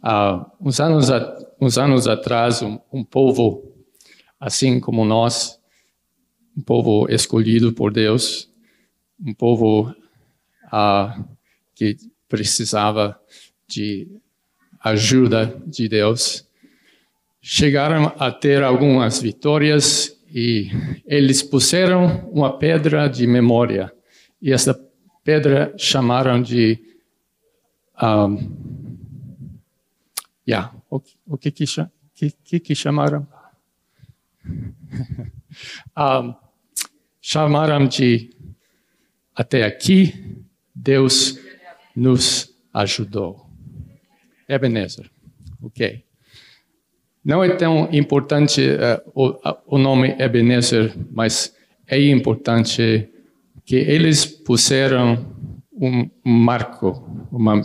uh, 0.02 0.46
uns, 0.60 0.80
anos 0.80 1.10
a, 1.10 1.38
uns 1.60 1.76
anos 1.76 2.06
atrás, 2.08 2.62
um, 2.62 2.78
um 2.92 3.04
povo, 3.04 3.74
assim 4.40 4.80
como 4.80 5.04
nós, 5.04 5.60
um 6.56 6.62
povo 6.62 7.06
escolhido 7.10 7.72
por 7.72 7.92
Deus, 7.92 8.50
um 9.24 9.34
povo 9.34 9.94
uh, 10.72 11.24
que 11.74 11.96
precisava 12.28 13.18
de 13.68 14.08
ajuda 14.80 15.60
de 15.66 15.88
Deus, 15.88 16.46
chegaram 17.40 18.12
a 18.18 18.30
ter 18.30 18.62
algumas 18.62 19.20
vitórias 19.20 20.16
e 20.28 20.70
eles 21.06 21.42
puseram 21.42 22.28
uma 22.30 22.56
pedra 22.58 23.08
de 23.08 23.26
memória. 23.26 23.92
E 24.40 24.52
essa 24.52 24.74
pedra 25.24 25.74
chamaram 25.76 26.40
de. 26.40 26.78
Um, 28.02 29.58
yeah, 30.48 30.74
o, 30.90 31.00
o 31.26 31.38
que, 31.38 31.50
que, 31.50 31.66
que, 32.44 32.60
que 32.60 32.74
chamaram? 32.74 33.26
um, 35.96 36.34
chamaram 37.20 37.86
de 37.86 38.30
até 39.34 39.64
aqui 39.64 40.42
Deus 40.74 41.38
nos 41.94 42.54
ajudou. 42.72 43.46
Ebenezer. 44.48 45.10
Ok. 45.62 46.04
Não 47.24 47.42
é 47.42 47.54
tão 47.54 47.88
importante 47.92 48.60
uh, 48.60 49.00
o, 49.14 49.76
o, 49.76 49.78
nome 49.78 50.16
Ebenezer, 50.18 50.92
mas 51.10 51.54
é 51.86 52.00
importante 52.00 53.08
que 53.64 53.76
eles 53.76 54.26
puseram 54.26 55.32
um 55.72 56.10
marco, 56.24 57.28
uma 57.30 57.62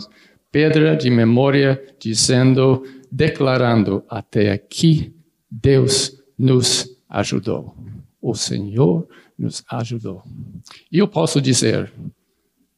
pedra 0.52 0.96
de 0.96 1.10
memória, 1.10 1.82
dizendo, 1.98 2.84
declarando: 3.10 4.04
até 4.08 4.52
aqui 4.52 5.12
Deus 5.50 6.22
nos 6.38 6.97
ajudou. 7.08 7.76
O 8.20 8.34
Senhor 8.34 9.08
nos 9.38 9.64
ajudou. 9.70 10.22
E 10.90 10.98
eu 10.98 11.08
posso 11.08 11.40
dizer 11.40 11.92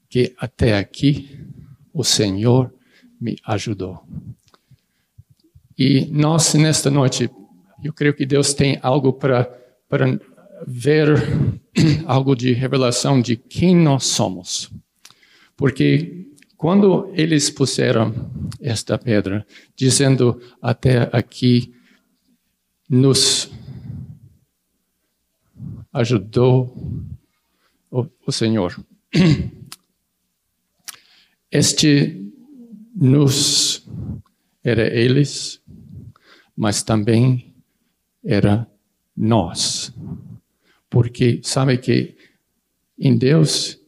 que 0.09 0.35
até 0.39 0.77
aqui 0.77 1.41
o 1.93 2.05
Senhor 2.05 2.73
me 3.21 3.37
ajudou. 3.47 4.03
E 5.79 6.07
nós, 6.11 6.53
nesta 6.55 6.91
noite, 6.91 7.31
eu 7.83 7.93
creio 7.93 8.15
que 8.15 8.27
Deus 8.27 8.53
tem 8.53 8.79
algo 8.83 9.13
para, 9.13 9.51
ver, 10.67 11.09
algo 12.07 12.35
de 12.35 12.53
revelação 12.53 13.21
de 13.21 13.37
quem 13.37 13.75
nós 13.75 14.05
somos. 14.05 14.71
Porque 15.57 16.27
quando 16.57 17.11
eles 17.15 17.49
puseram 17.49 18.31
esta 18.61 18.99
pedra, 18.99 19.47
dizendo 19.75 20.41
até 20.61 21.09
aqui, 21.13 21.73
nos 22.89 23.50
ajudou 25.93 26.75
o, 27.91 28.07
o 28.27 28.33
Senhor. 28.33 28.77
Este 31.51 32.33
nos 32.95 33.89
era 34.63 34.87
eles, 34.87 35.61
mas 36.57 36.83
também 36.83 37.55
era 38.25 38.71
nós. 39.17 39.93
Porque 40.89 41.41
sabe 41.43 41.79
que 41.79 42.17
em 42.99 43.17
Deus, 43.17 43.81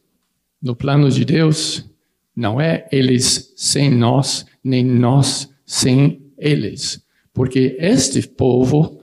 no 0.61 0.75
plano 0.75 1.09
de 1.09 1.23
Deus, 1.23 1.89
não 2.35 2.59
é 2.59 2.87
eles 2.91 3.53
sem 3.55 3.91
nós, 3.91 4.45
nem 4.63 4.83
nós 4.83 5.49
sem 5.65 6.31
eles. 6.37 7.05
Porque 7.31 7.77
este 7.79 8.27
povo, 8.27 9.02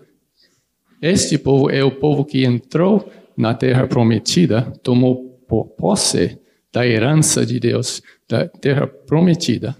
este 1.00 1.38
povo 1.38 1.70
é 1.70 1.82
o 1.82 1.90
povo 1.90 2.24
que 2.24 2.44
entrou 2.44 3.10
na 3.36 3.54
terra 3.54 3.86
prometida, 3.86 4.62
tomou 4.82 5.30
posse 5.76 6.38
da 6.72 6.86
herança 6.86 7.44
de 7.44 7.58
Deus, 7.58 8.02
da 8.28 8.46
terra 8.46 8.86
prometida. 8.86 9.76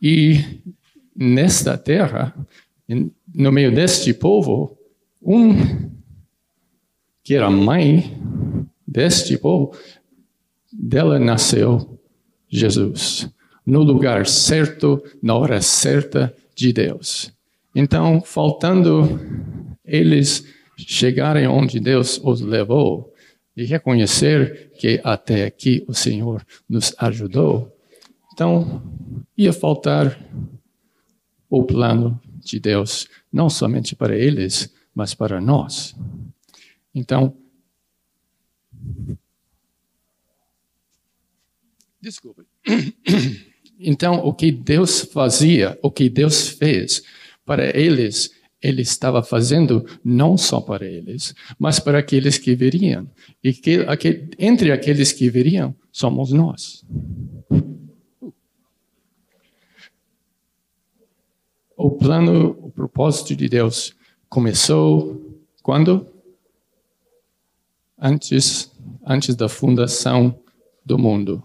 E 0.00 0.62
nesta 1.16 1.76
terra, 1.76 2.34
no 3.34 3.50
meio 3.50 3.74
deste 3.74 4.14
povo, 4.14 4.78
um 5.20 5.88
que 7.24 7.34
era 7.34 7.50
mãe 7.50 8.16
deste 8.86 9.36
povo, 9.36 9.76
dela 10.72 11.18
nasceu 11.18 11.98
Jesus, 12.48 13.28
no 13.66 13.82
lugar 13.82 14.26
certo, 14.26 15.02
na 15.22 15.34
hora 15.34 15.60
certa 15.60 16.34
de 16.54 16.72
Deus. 16.72 17.37
Então, 17.80 18.20
faltando 18.20 19.20
eles 19.84 20.44
chegarem 20.76 21.46
onde 21.46 21.78
Deus 21.78 22.20
os 22.24 22.40
levou, 22.40 23.14
e 23.56 23.64
reconhecer 23.64 24.72
que 24.80 25.00
até 25.04 25.44
aqui 25.44 25.84
o 25.86 25.94
Senhor 25.94 26.44
nos 26.68 26.92
ajudou, 26.98 27.72
então 28.32 28.82
ia 29.36 29.52
faltar 29.52 30.18
o 31.48 31.62
plano 31.62 32.20
de 32.40 32.58
Deus, 32.58 33.06
não 33.32 33.48
somente 33.48 33.94
para 33.94 34.16
eles, 34.16 34.74
mas 34.92 35.14
para 35.14 35.40
nós. 35.40 35.94
Então, 36.92 37.36
desculpe. 42.00 42.42
Então, 43.80 44.26
o 44.26 44.34
que 44.34 44.50
Deus 44.50 45.02
fazia, 45.02 45.78
o 45.80 45.88
que 45.88 46.08
Deus 46.08 46.48
fez 46.48 47.04
para 47.48 47.74
eles, 47.74 48.30
Ele 48.60 48.82
estava 48.82 49.22
fazendo 49.22 49.86
não 50.04 50.36
só 50.36 50.60
para 50.60 50.84
eles, 50.84 51.34
mas 51.58 51.80
para 51.80 51.98
aqueles 51.98 52.36
que 52.36 52.54
viriam. 52.54 53.08
E 53.42 53.54
que, 53.54 53.86
entre 54.38 54.70
aqueles 54.70 55.12
que 55.12 55.30
viriam, 55.30 55.74
somos 55.90 56.30
nós. 56.30 56.84
O 61.74 61.90
plano, 61.92 62.50
o 62.60 62.70
propósito 62.70 63.34
de 63.34 63.48
Deus 63.48 63.94
começou 64.28 65.40
quando? 65.62 66.06
Antes, 67.98 68.70
antes 69.06 69.34
da 69.34 69.48
fundação 69.48 70.38
do 70.84 70.98
mundo. 70.98 71.42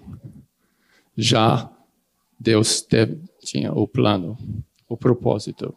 Já 1.16 1.72
Deus 2.38 2.82
teve, 2.82 3.22
tinha 3.40 3.72
o 3.72 3.88
plano, 3.88 4.38
o 4.90 4.98
propósito. 4.98 5.74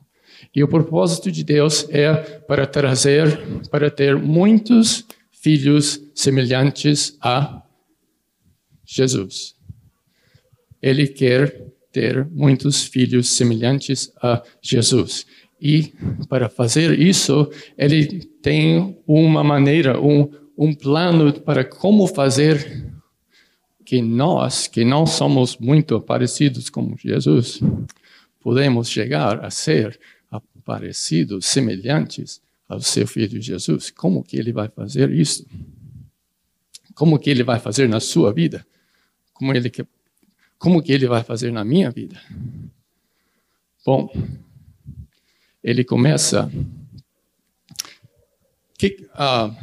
E 0.54 0.62
o 0.62 0.68
propósito 0.68 1.30
de 1.30 1.44
Deus 1.44 1.86
é 1.90 2.14
para 2.14 2.66
trazer, 2.66 3.38
para 3.70 3.90
ter 3.90 4.16
muitos 4.16 5.04
filhos 5.30 6.00
semelhantes 6.14 7.16
a 7.20 7.62
Jesus. 8.84 9.54
Ele 10.80 11.06
quer 11.06 11.66
ter 11.92 12.26
muitos 12.30 12.84
filhos 12.84 13.30
semelhantes 13.30 14.12
a 14.22 14.42
Jesus. 14.60 15.26
E 15.60 15.92
para 16.28 16.48
fazer 16.48 16.98
isso, 16.98 17.50
ele 17.78 18.24
tem 18.42 18.98
uma 19.06 19.42
maneira, 19.42 20.00
um, 20.00 20.30
um 20.56 20.74
plano 20.74 21.32
para 21.32 21.64
como 21.64 22.06
fazer 22.06 22.92
que 23.84 24.02
nós, 24.02 24.66
que 24.66 24.84
não 24.84 25.06
somos 25.06 25.56
muito 25.56 26.00
parecidos 26.00 26.68
com 26.68 26.94
Jesus, 26.98 27.60
podemos 28.40 28.90
chegar 28.90 29.44
a 29.44 29.50
ser 29.50 29.98
parecidos, 30.66 31.46
semelhantes 31.46 32.42
ao 32.68 32.80
seu 32.80 33.06
filho 33.06 33.40
Jesus. 33.40 33.90
Como 33.90 34.24
que 34.24 34.36
ele 34.36 34.52
vai 34.52 34.68
fazer 34.68 35.10
isso? 35.12 35.46
Como 36.94 37.18
que 37.18 37.30
ele 37.30 37.44
vai 37.44 37.60
fazer 37.60 37.88
na 37.88 38.00
sua 38.00 38.32
vida? 38.32 38.66
Como 39.32 39.54
ele 39.54 39.70
que, 39.70 39.86
como 40.58 40.82
que 40.82 40.92
ele 40.92 41.06
vai 41.06 41.22
fazer 41.22 41.52
na 41.52 41.64
minha 41.64 41.90
vida? 41.90 42.20
Bom, 43.84 44.10
ele 45.62 45.84
começa 45.84 46.50
que, 48.76 49.08
uh, 49.14 49.54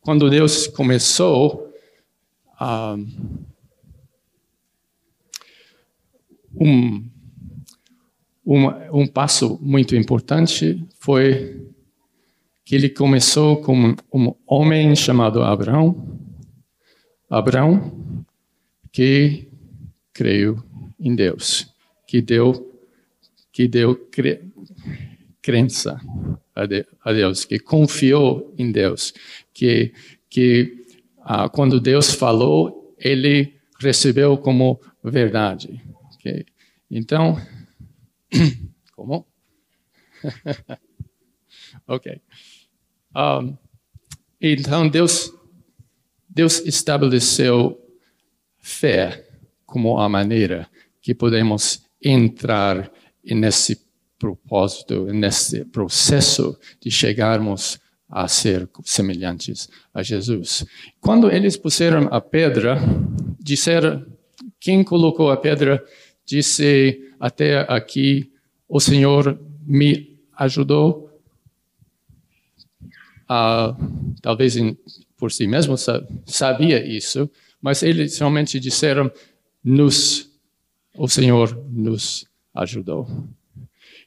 quando 0.00 0.30
Deus 0.30 0.66
começou 0.66 1.70
uh, 2.58 2.96
um, 6.58 7.15
um, 8.46 8.66
um 9.02 9.06
passo 9.06 9.58
muito 9.60 9.96
importante 9.96 10.86
foi 11.00 11.66
que 12.64 12.76
ele 12.76 12.88
começou 12.88 13.56
com 13.56 13.94
um 14.12 14.34
homem 14.46 14.94
chamado 14.94 15.42
Abraão, 15.42 16.18
Abraão, 17.28 18.24
que 18.92 19.48
creu 20.12 20.62
em 20.98 21.14
Deus, 21.14 21.74
que 22.06 22.22
deu, 22.22 22.72
que 23.52 23.66
deu 23.66 23.96
cre, 24.10 24.40
crença 25.42 26.00
a 26.54 27.12
Deus, 27.12 27.44
que 27.44 27.58
confiou 27.58 28.54
em 28.56 28.72
Deus, 28.72 29.12
que, 29.52 29.92
que 30.30 30.86
ah, 31.20 31.48
quando 31.48 31.80
Deus 31.80 32.12
falou, 32.12 32.94
ele 32.98 33.54
recebeu 33.78 34.36
como 34.38 34.80
verdade. 35.04 35.80
Ok. 36.14 36.46
Então, 36.90 37.36
como? 38.94 39.26
ok. 41.86 42.20
Um, 43.14 43.56
então, 44.40 44.88
Deus, 44.88 45.32
Deus 46.28 46.60
estabeleceu 46.60 47.80
fé 48.58 49.26
como 49.64 49.98
a 49.98 50.08
maneira 50.08 50.68
que 51.00 51.14
podemos 51.14 51.84
entrar 52.02 52.90
nesse 53.24 53.80
propósito, 54.18 55.06
nesse 55.06 55.64
processo 55.64 56.58
de 56.80 56.90
chegarmos 56.90 57.78
a 58.08 58.28
ser 58.28 58.68
semelhantes 58.84 59.68
a 59.92 60.02
Jesus. 60.02 60.64
Quando 61.00 61.30
eles 61.30 61.56
puseram 61.56 62.08
a 62.12 62.20
pedra, 62.20 62.78
disseram, 63.40 64.06
quem 64.60 64.84
colocou 64.84 65.30
a 65.30 65.36
pedra 65.36 65.84
disse 66.24 67.05
até 67.18 67.60
aqui, 67.72 68.30
o 68.68 68.80
Senhor 68.80 69.38
me 69.66 70.18
ajudou 70.36 71.10
a, 73.28 73.76
talvez 74.22 74.56
em, 74.56 74.76
por 75.16 75.32
si 75.32 75.46
mesmo 75.46 75.76
sabia 76.26 76.84
isso, 76.86 77.30
mas 77.60 77.82
eles 77.82 78.18
realmente 78.18 78.60
disseram, 78.60 79.10
nos, 79.64 80.30
o 80.96 81.08
Senhor 81.08 81.56
nos 81.70 82.26
ajudou. 82.54 83.08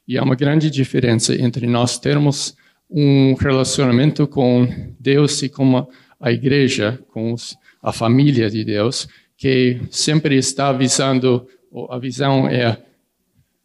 E 0.06 0.16
há 0.16 0.22
uma 0.22 0.34
grande 0.34 0.70
diferença 0.70 1.34
entre 1.34 1.66
nós 1.66 1.98
termos 1.98 2.56
um 2.90 3.34
relacionamento 3.34 4.26
com 4.26 4.66
Deus 4.98 5.42
e 5.42 5.48
com 5.48 5.88
a 6.18 6.32
igreja, 6.32 6.98
com 7.12 7.34
a 7.82 7.92
família 7.92 8.50
de 8.50 8.64
Deus, 8.64 9.08
que 9.36 9.80
sempre 9.90 10.36
está 10.36 10.68
avisando 10.68 11.46
a 11.88 11.98
visão 11.98 12.48
é 12.48 12.76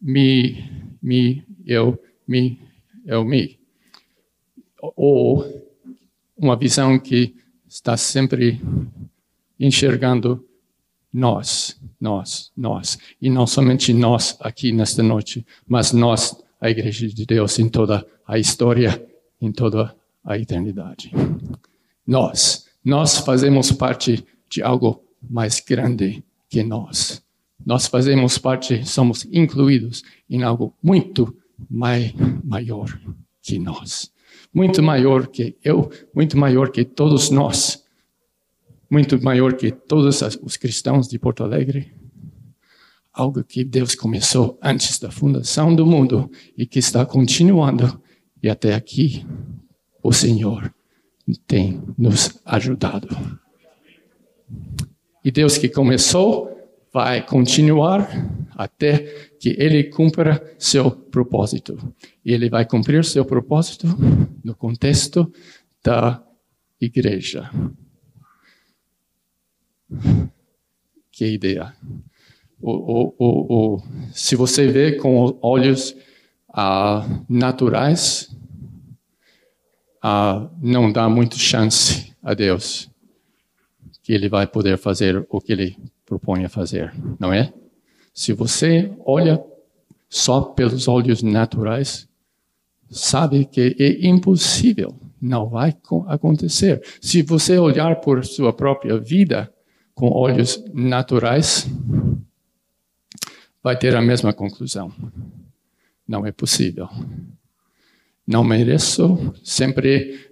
me, 0.00 0.96
me, 1.02 1.44
eu, 1.64 2.00
me, 2.26 2.60
eu, 3.04 3.24
me. 3.24 3.58
Ou 4.80 5.44
uma 6.36 6.56
visão 6.56 6.98
que 6.98 7.34
está 7.66 7.96
sempre 7.96 8.60
enxergando 9.58 10.44
nós, 11.12 11.80
nós, 12.00 12.52
nós. 12.56 12.98
E 13.20 13.30
não 13.30 13.46
somente 13.46 13.92
nós 13.92 14.36
aqui 14.40 14.72
nesta 14.72 15.02
noite, 15.02 15.46
mas 15.66 15.92
nós, 15.92 16.36
a 16.60 16.70
Igreja 16.70 17.08
de 17.08 17.24
Deus, 17.24 17.58
em 17.58 17.68
toda 17.68 18.06
a 18.26 18.38
história, 18.38 19.04
em 19.40 19.50
toda 19.50 19.96
a 20.24 20.38
eternidade. 20.38 21.10
Nós, 22.06 22.66
nós 22.84 23.18
fazemos 23.18 23.72
parte 23.72 24.24
de 24.48 24.62
algo 24.62 25.02
mais 25.22 25.60
grande 25.60 26.22
que 26.48 26.62
nós 26.62 27.25
nós 27.66 27.88
fazemos 27.88 28.38
parte, 28.38 28.86
somos 28.86 29.26
incluídos 29.32 30.04
em 30.30 30.44
algo 30.44 30.72
muito 30.80 31.36
mai, 31.68 32.14
maior 32.44 32.86
que 33.42 33.58
nós. 33.58 34.12
Muito 34.54 34.80
maior 34.80 35.26
que 35.26 35.56
eu, 35.64 35.90
muito 36.14 36.38
maior 36.38 36.70
que 36.70 36.84
todos 36.84 37.28
nós, 37.28 37.84
muito 38.88 39.20
maior 39.20 39.54
que 39.54 39.72
todos 39.72 40.22
os 40.40 40.56
cristãos 40.56 41.08
de 41.08 41.18
Porto 41.18 41.42
Alegre. 41.42 41.92
Algo 43.12 43.42
que 43.42 43.64
Deus 43.64 43.96
começou 43.96 44.56
antes 44.62 45.00
da 45.00 45.10
fundação 45.10 45.74
do 45.74 45.84
mundo 45.84 46.30
e 46.56 46.66
que 46.66 46.78
está 46.78 47.04
continuando. 47.04 48.00
E 48.40 48.48
até 48.48 48.74
aqui, 48.74 49.26
o 50.02 50.12
Senhor 50.12 50.72
tem 51.48 51.82
nos 51.98 52.38
ajudado. 52.44 53.08
E 55.24 55.32
Deus 55.32 55.58
que 55.58 55.68
começou 55.68 56.55
vai 56.96 57.20
continuar 57.20 58.08
até 58.56 59.00
que 59.38 59.50
ele 59.58 59.84
cumpra 59.84 60.42
seu 60.58 60.90
propósito. 60.90 61.76
E 62.24 62.32
ele 62.32 62.48
vai 62.48 62.64
cumprir 62.64 63.04
seu 63.04 63.22
propósito 63.22 63.86
no 64.42 64.54
contexto 64.54 65.30
da 65.84 66.24
igreja. 66.80 67.50
Que 71.12 71.26
ideia. 71.26 71.76
O, 72.62 72.72
o, 72.72 73.14
o, 73.18 73.82
se 74.10 74.34
você 74.34 74.66
vê 74.66 74.92
com 74.92 75.38
olhos 75.42 75.94
uh, 76.48 77.24
naturais, 77.28 78.34
uh, 80.02 80.48
não 80.62 80.90
dá 80.90 81.10
muita 81.10 81.36
chance 81.36 82.10
a 82.22 82.32
Deus 82.32 82.88
que 84.02 84.14
ele 84.14 84.30
vai 84.30 84.46
poder 84.46 84.78
fazer 84.78 85.26
o 85.28 85.38
que 85.42 85.52
ele 85.52 85.76
propõe 86.06 86.44
a 86.44 86.48
fazer, 86.48 86.94
não 87.18 87.32
é? 87.32 87.52
Se 88.14 88.32
você 88.32 88.90
olha 89.04 89.44
só 90.08 90.40
pelos 90.40 90.88
olhos 90.88 91.22
naturais, 91.22 92.08
sabe 92.88 93.44
que 93.44 93.76
é 93.78 94.06
impossível, 94.06 94.94
não 95.20 95.48
vai 95.48 95.76
acontecer. 96.06 96.82
Se 97.00 97.22
você 97.22 97.58
olhar 97.58 97.96
por 97.96 98.24
sua 98.24 98.52
própria 98.52 98.98
vida 98.98 99.52
com 99.94 100.08
olhos 100.10 100.64
naturais, 100.72 101.68
vai 103.62 103.76
ter 103.76 103.96
a 103.96 104.00
mesma 104.00 104.32
conclusão. 104.32 104.92
Não 106.06 106.24
é 106.24 106.30
possível. 106.30 106.88
não 108.26 108.42
mereço, 108.42 109.34
sempre 109.44 110.25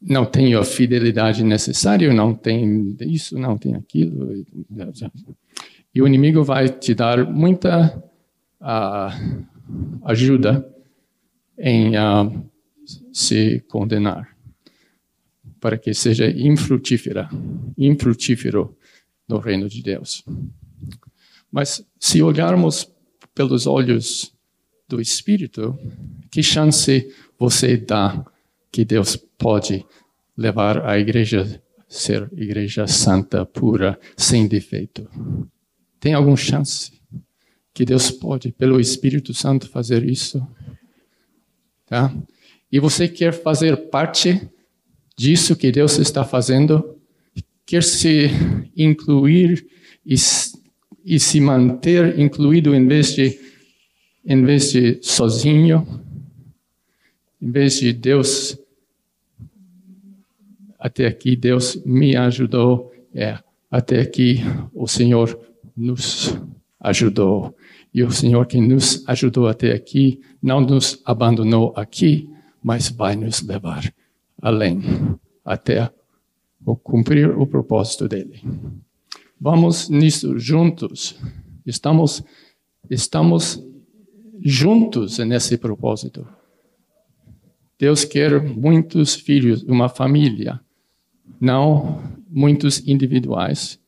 não 0.00 0.24
tenho 0.24 0.58
a 0.58 0.64
fidelidade 0.64 1.44
necessária, 1.44 2.12
não 2.12 2.34
tenho 2.34 2.96
isso, 3.00 3.38
não 3.38 3.58
tenho 3.58 3.78
aquilo. 3.78 4.44
E 5.94 6.00
o 6.00 6.06
inimigo 6.06 6.42
vai 6.42 6.68
te 6.68 6.94
dar 6.94 7.24
muita 7.24 8.02
uh, 8.60 9.44
ajuda 10.04 10.66
em 11.58 11.96
uh, 11.96 12.50
se 13.12 13.60
condenar, 13.68 14.34
para 15.60 15.76
que 15.76 15.92
seja 15.92 16.30
infrutífera, 16.30 17.28
infrutífero 17.76 18.74
no 19.28 19.38
reino 19.38 19.68
de 19.68 19.82
Deus. 19.82 20.24
Mas 21.52 21.84
se 21.98 22.22
olharmos 22.22 22.90
pelos 23.34 23.66
olhos 23.66 24.34
do 24.88 25.00
Espírito, 25.00 25.78
que 26.30 26.42
chance 26.42 27.12
você 27.38 27.76
dá 27.76 28.24
que 28.70 28.84
Deus 28.84 29.16
pode 29.16 29.84
levar 30.36 30.86
a 30.86 30.98
igreja 30.98 31.42
a 31.42 31.82
ser 31.88 32.30
igreja 32.32 32.86
santa, 32.86 33.44
pura, 33.44 33.98
sem 34.16 34.46
defeito? 34.46 35.08
Tem 35.98 36.14
alguma 36.14 36.36
chance 36.36 36.92
que 37.74 37.84
Deus 37.84 38.10
pode, 38.10 38.52
pelo 38.52 38.80
Espírito 38.80 39.34
Santo, 39.34 39.68
fazer 39.68 40.04
isso? 40.04 40.46
Tá? 41.86 42.14
E 42.70 42.78
você 42.78 43.08
quer 43.08 43.32
fazer 43.32 43.76
parte 43.88 44.48
disso 45.16 45.56
que 45.56 45.72
Deus 45.72 45.98
está 45.98 46.24
fazendo? 46.24 46.96
Quer 47.66 47.82
se 47.82 48.30
incluir 48.76 49.66
e, 50.06 50.14
e 51.04 51.18
se 51.20 51.40
manter 51.40 52.18
incluído 52.18 52.74
em 52.74 52.86
vez 52.86 53.14
de 53.14 53.38
em 54.24 54.44
vez 54.44 54.70
de 54.72 54.98
sozinho, 55.02 55.86
em 57.40 57.50
vez 57.50 57.78
de 57.80 57.92
Deus 57.92 58.58
até 60.80 61.06
aqui 61.06 61.36
Deus 61.36 61.76
me 61.84 62.16
ajudou, 62.16 62.90
é 63.14 63.38
até 63.70 64.00
aqui 64.00 64.38
o 64.74 64.88
Senhor 64.88 65.38
nos 65.76 66.36
ajudou. 66.80 67.54
E 67.92 68.02
o 68.02 68.10
Senhor 68.10 68.46
que 68.46 68.60
nos 68.60 69.06
ajudou 69.06 69.46
até 69.46 69.72
aqui 69.72 70.20
não 70.42 70.60
nos 70.60 71.00
abandonou 71.04 71.72
aqui, 71.76 72.30
mas 72.62 72.88
vai 72.88 73.14
nos 73.14 73.42
levar 73.42 73.92
além, 74.40 74.80
até 75.44 75.90
cumprir 76.82 77.30
o 77.30 77.46
propósito 77.46 78.08
dele. 78.08 78.40
Vamos 79.38 79.88
nisso 79.88 80.38
juntos. 80.38 81.18
Estamos 81.66 82.22
estamos 82.88 83.62
juntos 84.40 85.18
nesse 85.18 85.56
propósito. 85.58 86.26
Deus 87.80 88.04
quer 88.04 88.42
muitos 88.42 89.14
filhos, 89.14 89.62
uma 89.62 89.88
família, 89.88 90.60
não 91.40 91.98
muitos 92.28 92.86
individuais. 92.86 93.80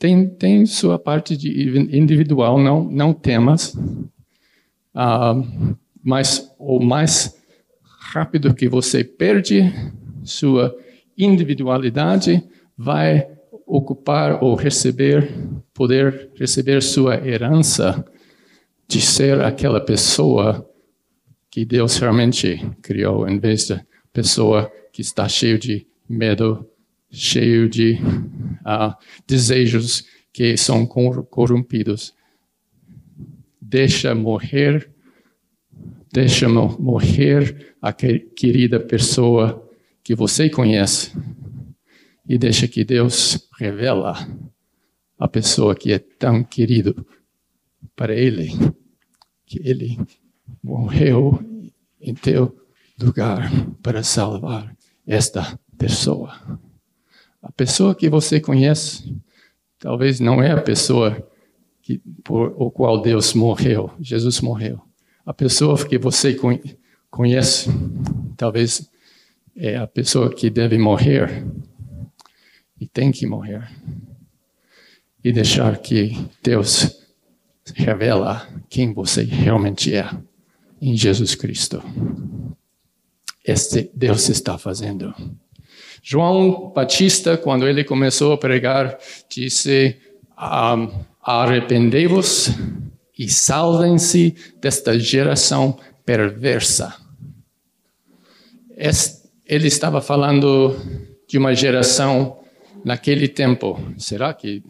Tem, 0.00 0.28
tem 0.28 0.66
sua 0.66 0.98
parte 0.98 1.36
de 1.36 1.48
individual, 1.96 2.58
não, 2.58 2.82
não 2.82 3.12
temas, 3.12 3.72
uh, 4.94 5.76
mas 6.02 6.52
o 6.58 6.80
mais 6.80 7.40
rápido 8.12 8.52
que 8.52 8.68
você 8.68 9.04
perde 9.04 9.72
sua 10.24 10.76
individualidade, 11.16 12.42
vai 12.76 13.28
ocupar 13.64 14.42
ou 14.42 14.56
receber, 14.56 15.32
poder 15.72 16.30
receber 16.34 16.82
sua 16.82 17.14
herança 17.16 18.04
de 18.88 19.00
ser 19.00 19.40
aquela 19.40 19.80
pessoa 19.80 20.68
que 21.52 21.66
Deus 21.66 21.98
realmente 21.98 22.58
criou, 22.80 23.28
em 23.28 23.38
vez 23.38 23.68
da 23.68 23.84
pessoa 24.10 24.72
que 24.90 25.02
está 25.02 25.28
cheio 25.28 25.58
de 25.58 25.86
medo, 26.08 26.66
cheio 27.10 27.68
de 27.68 27.98
uh, 28.64 28.96
desejos 29.26 30.06
que 30.32 30.56
são 30.56 30.86
corrompidos. 30.86 32.14
Deixa 33.60 34.14
morrer, 34.14 34.90
deixa 36.10 36.48
morrer 36.48 37.74
a 37.82 37.92
querida 37.92 38.80
pessoa 38.80 39.70
que 40.02 40.14
você 40.14 40.48
conhece 40.48 41.12
e 42.26 42.38
deixa 42.38 42.66
que 42.66 42.82
Deus 42.82 43.46
revela 43.60 44.14
a 45.18 45.28
pessoa 45.28 45.76
que 45.76 45.92
é 45.92 45.98
tão 45.98 46.42
querido 46.42 47.06
para 47.94 48.14
Ele 48.14 48.52
que 49.44 49.60
ele 49.68 49.98
morreu 50.62 51.38
em 52.00 52.14
teu 52.14 52.56
lugar 53.00 53.50
para 53.82 54.02
salvar 54.02 54.74
esta 55.06 55.58
pessoa. 55.76 56.32
A 57.42 57.50
pessoa 57.50 57.94
que 57.94 58.08
você 58.08 58.40
conhece 58.40 59.16
talvez 59.78 60.20
não 60.20 60.40
é 60.40 60.52
a 60.52 60.60
pessoa 60.60 61.28
que, 61.82 62.00
por 62.22 62.54
o 62.56 62.70
qual 62.70 63.02
Deus 63.02 63.34
morreu, 63.34 63.90
Jesus 64.00 64.40
morreu. 64.40 64.80
A 65.26 65.34
pessoa 65.34 65.76
que 65.84 65.98
você 65.98 66.36
conhece 67.10 67.68
talvez 68.36 68.88
é 69.56 69.76
a 69.76 69.86
pessoa 69.86 70.32
que 70.32 70.48
deve 70.48 70.78
morrer 70.78 71.44
e 72.80 72.86
tem 72.86 73.10
que 73.10 73.26
morrer 73.26 73.68
e 75.24 75.32
deixar 75.32 75.78
que 75.78 76.16
Deus 76.42 77.04
revela 77.74 78.48
quem 78.68 78.92
você 78.92 79.22
realmente 79.22 79.94
é 79.94 80.08
em 80.82 80.96
Jesus 80.96 81.36
Cristo. 81.36 81.80
Este 83.44 83.88
Deus 83.94 84.28
está 84.28 84.58
fazendo. 84.58 85.14
João 86.02 86.72
Batista, 86.74 87.36
quando 87.36 87.68
ele 87.68 87.84
começou 87.84 88.32
a 88.32 88.38
pregar, 88.38 88.98
disse: 89.30 89.96
Arrependei-vos 91.22 92.50
e 93.16 93.28
salvem-se 93.28 94.34
desta 94.60 94.98
geração 94.98 95.78
perversa. 96.04 96.96
Ele 99.46 99.68
estava 99.68 100.00
falando 100.00 100.76
de 101.28 101.38
uma 101.38 101.54
geração 101.54 102.40
naquele 102.84 103.28
tempo. 103.28 103.78
Será 103.98 104.34
que 104.34 104.64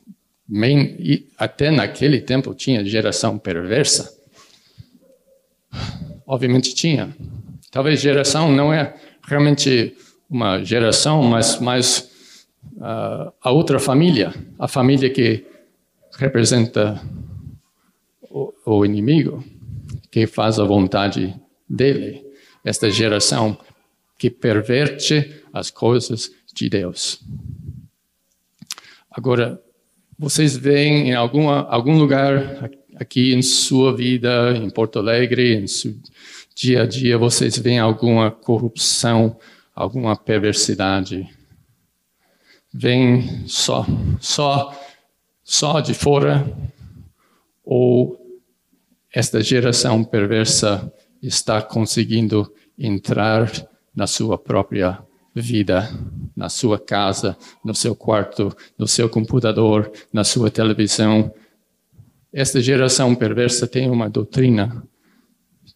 até 1.39 1.71
naquele 1.71 2.21
tempo 2.21 2.55
tinha 2.55 2.85
geração 2.85 3.39
perversa? 3.39 4.21
Obviamente 6.33 6.75
tinha. 6.75 7.15
Talvez 7.71 8.01
geração 8.01 8.51
não 8.51 8.73
é 8.73 8.97
realmente 9.23 9.95
uma 10.31 10.65
geração, 10.65 11.23
mas 11.25 11.61
mais 11.61 12.11
uh, 12.79 13.31
a 13.39 13.51
outra 13.51 13.79
família, 13.79 14.33
a 14.59 14.67
família 14.67 15.11
que 15.11 15.45
representa 16.17 16.99
o, 18.23 18.51
o 18.65 18.83
inimigo, 18.83 19.45
que 20.11 20.27
faz 20.27 20.59
a 20.59 20.65
vontade 20.65 21.39
dele. 21.69 22.25
Esta 22.65 22.91
geração 22.91 23.59
que 24.19 24.31
perverte 24.31 25.45
as 25.53 25.71
coisas 25.71 26.31
de 26.55 26.71
Deus. 26.71 27.23
Agora, 29.11 29.63
vocês 30.19 30.57
veem 30.57 31.11
em 31.11 31.15
alguma, 31.15 31.67
algum 31.69 31.99
lugar 31.99 32.71
aqui 32.97 33.35
em 33.35 33.43
sua 33.43 33.95
vida, 33.95 34.57
em 34.57 34.69
Porto 34.71 34.99
Alegre, 34.99 35.55
em 35.55 35.67
seu 35.67 35.95
dia 36.55 36.83
a 36.83 36.87
dia, 36.87 37.17
vocês 37.17 37.59
veem 37.59 37.79
alguma 37.79 38.31
corrupção, 38.31 39.39
alguma 39.75 40.17
perversidade? 40.17 41.29
Vem 42.73 43.47
só, 43.47 43.87
só, 44.21 44.75
só 45.43 45.81
de 45.81 45.95
fora? 45.95 46.47
Ou 47.65 48.19
esta 49.15 49.41
geração 49.41 50.05
perversa 50.05 50.93
está 51.23 51.63
conseguindo 51.63 52.53
entrar 52.79 53.51
na 53.95 54.07
sua 54.07 54.37
própria 54.37 54.99
vida 55.35 55.89
na 56.37 56.49
sua 56.49 56.79
casa, 56.79 57.37
no 57.65 57.75
seu 57.75 57.95
quarto, 57.95 58.55
no 58.79 58.87
seu 58.87 59.09
computador, 59.09 59.91
na 60.13 60.25
sua 60.25 60.51
televisão. 60.51 61.33
Esta 62.33 62.61
geração 62.61 63.15
perversa 63.15 63.67
tem 63.67 63.91
uma 63.91 64.09
doutrina, 64.09 64.83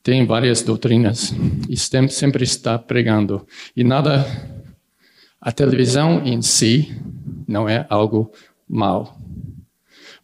tem 0.03 0.25
várias 0.25 0.63
doutrinas 0.63 1.35
e 1.69 1.77
sempre 1.77 2.45
está 2.45 2.79
pregando. 2.79 3.47
E 3.77 3.85
nada, 3.85 4.25
a 5.41 5.53
televisão 5.53 6.25
em 6.25 6.41
si 6.41 6.95
não 7.47 7.69
é 7.69 7.87
algo 7.91 8.33
mal. 8.69 9.21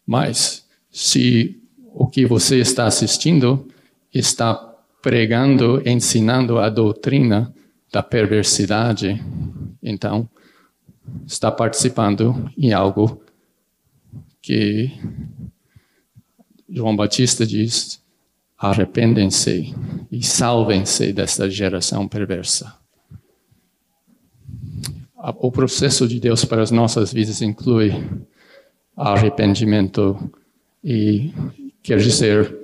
Mas 0.05 0.65
se 0.89 1.61
o 1.93 2.07
que 2.07 2.25
você 2.25 2.57
está 2.57 2.85
assistindo 2.85 3.67
está 4.13 4.55
pregando, 5.01 5.81
ensinando 5.85 6.57
a 6.57 6.69
doutrina, 6.69 7.53
da 7.93 8.01
perversidade, 8.01 9.23
então 9.81 10.27
está 11.27 11.51
participando 11.51 12.51
em 12.57 12.73
algo 12.73 13.21
que 14.41 14.91
João 16.73 16.95
Batista 16.95 17.45
diz 17.45 18.01
arrependem-se 18.57 19.75
e 20.11 20.23
salvem-se 20.23 21.13
desta 21.13 21.47
geração 21.49 22.07
perversa. 22.07 22.73
O 25.37 25.51
processo 25.51 26.07
de 26.07 26.19
Deus 26.19 26.43
para 26.43 26.63
as 26.63 26.71
nossas 26.71 27.13
vidas 27.13 27.41
inclui 27.41 27.91
arrependimento 28.97 30.31
e 30.83 31.31
quer 31.83 31.99
dizer 31.99 32.57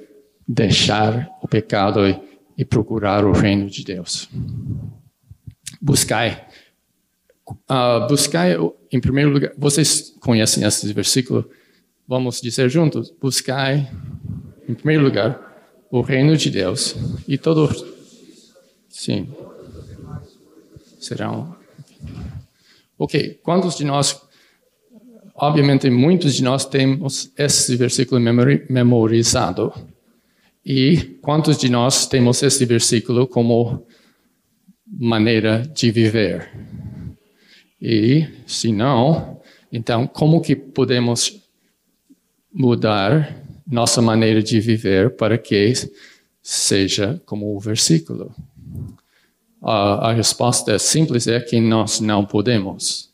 deixar 0.47 1.29
o 1.43 1.47
pecado 1.47 2.07
e, 2.07 2.19
e 2.57 2.65
procurar 2.65 3.23
o 3.25 3.31
reino 3.31 3.69
de 3.69 3.83
Deus. 3.83 4.27
Buscai. 5.79 6.47
Uh, 7.47 8.07
buscai, 8.07 8.55
em 8.91 8.99
primeiro 8.99 9.29
lugar, 9.31 9.51
vocês 9.57 10.15
conhecem 10.19 10.65
esse 10.65 10.91
versículo? 10.93 11.49
Vamos 12.09 12.41
dizer 12.41 12.67
juntos: 12.71 13.13
buscai, 13.21 13.87
em 14.67 14.73
primeiro 14.73 15.03
lugar, 15.03 15.85
o 15.91 16.01
reino 16.01 16.35
de 16.35 16.49
Deus 16.49 16.95
e 17.27 17.37
todo. 17.37 17.69
Sim. 18.89 19.29
Serão. 20.99 21.55
Ok, 22.97 23.39
quantos 23.43 23.75
de 23.75 23.85
nós. 23.85 24.19
Obviamente, 25.35 25.87
muitos 25.91 26.33
de 26.33 26.43
nós 26.43 26.65
temos 26.65 27.31
esse 27.37 27.75
versículo 27.75 28.19
memorizado. 28.19 29.71
E 30.65 30.97
quantos 31.21 31.59
de 31.59 31.69
nós 31.69 32.07
temos 32.07 32.41
esse 32.41 32.65
versículo 32.65 33.27
como 33.27 33.85
maneira 34.85 35.61
de 35.61 35.91
viver? 35.91 36.49
E, 37.79 38.27
se 38.47 38.73
não, 38.73 39.39
então, 39.71 40.07
como 40.07 40.41
que 40.41 40.55
podemos 40.55 41.38
mudar 42.53 43.43
nossa 43.65 44.01
maneira 44.01 44.41
de 44.41 44.59
viver 44.59 45.15
para 45.15 45.37
que 45.37 45.73
seja 46.41 47.21
como 47.25 47.55
o 47.55 47.59
versículo. 47.59 48.33
A, 49.61 50.09
a 50.09 50.13
resposta 50.13 50.79
simples 50.79 51.27
é 51.27 51.39
que 51.39 51.59
nós 51.59 51.99
não 51.99 52.25
podemos. 52.25 53.09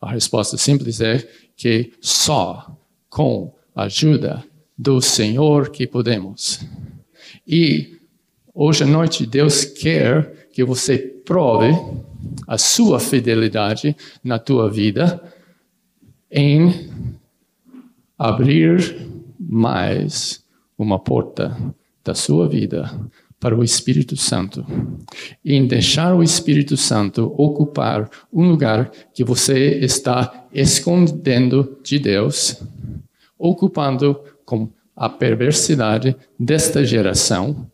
A 0.00 0.10
resposta 0.10 0.56
simples 0.56 1.00
é 1.00 1.26
que 1.56 1.92
só 2.00 2.76
com 3.10 3.52
a 3.74 3.84
ajuda 3.84 4.44
do 4.76 5.00
Senhor 5.00 5.70
que 5.70 5.86
podemos. 5.86 6.60
E 7.46 7.98
hoje 8.54 8.84
à 8.84 8.86
noite 8.86 9.26
Deus 9.26 9.64
quer 9.64 10.48
que 10.52 10.62
você 10.62 10.98
prove 10.98 11.72
a 12.46 12.56
sua 12.56 13.00
fidelidade 13.00 13.96
na 14.22 14.38
tua 14.38 14.70
vida 14.70 15.20
em 16.30 17.17
abrir 18.18 19.08
mais 19.38 20.44
uma 20.76 20.98
porta 20.98 21.56
da 22.04 22.14
sua 22.14 22.48
vida 22.48 22.90
para 23.38 23.56
o 23.56 23.62
Espírito 23.62 24.16
Santo. 24.16 24.66
Em 25.44 25.66
deixar 25.66 26.14
o 26.14 26.22
Espírito 26.22 26.76
Santo 26.76 27.32
ocupar 27.36 28.10
um 28.32 28.48
lugar 28.48 28.90
que 29.14 29.22
você 29.22 29.78
está 29.78 30.46
escondendo 30.52 31.78
de 31.84 32.00
Deus, 32.00 32.60
ocupando 33.38 34.20
com 34.44 34.68
a 34.96 35.08
perversidade 35.08 36.16
desta 36.38 36.84
geração 36.84 37.70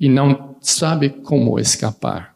e 0.00 0.08
não 0.08 0.56
sabe 0.60 1.10
como 1.10 1.60
escapar. 1.60 2.34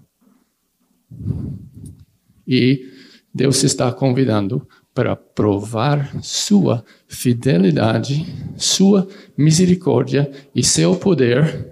E 2.47 2.87
Deus 3.35 3.65
está 3.65 3.93
convidando 3.93 4.67
para 4.97 5.15
provar 5.15 6.11
sua 6.23 6.83
fidelidade, 7.07 8.27
sua 8.57 9.07
misericórdia 9.37 10.31
e 10.55 10.65
seu 10.65 10.97
poder 10.97 11.71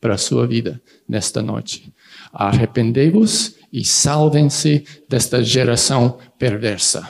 para 0.00 0.14
a 0.14 0.18
sua 0.18 0.46
vida 0.46 0.80
nesta 1.06 1.42
noite. 1.42 1.92
Arrependei-vos 2.32 3.56
e 3.70 3.84
salvem-se 3.84 4.82
desta 5.06 5.44
geração 5.44 6.16
perversa. 6.38 7.06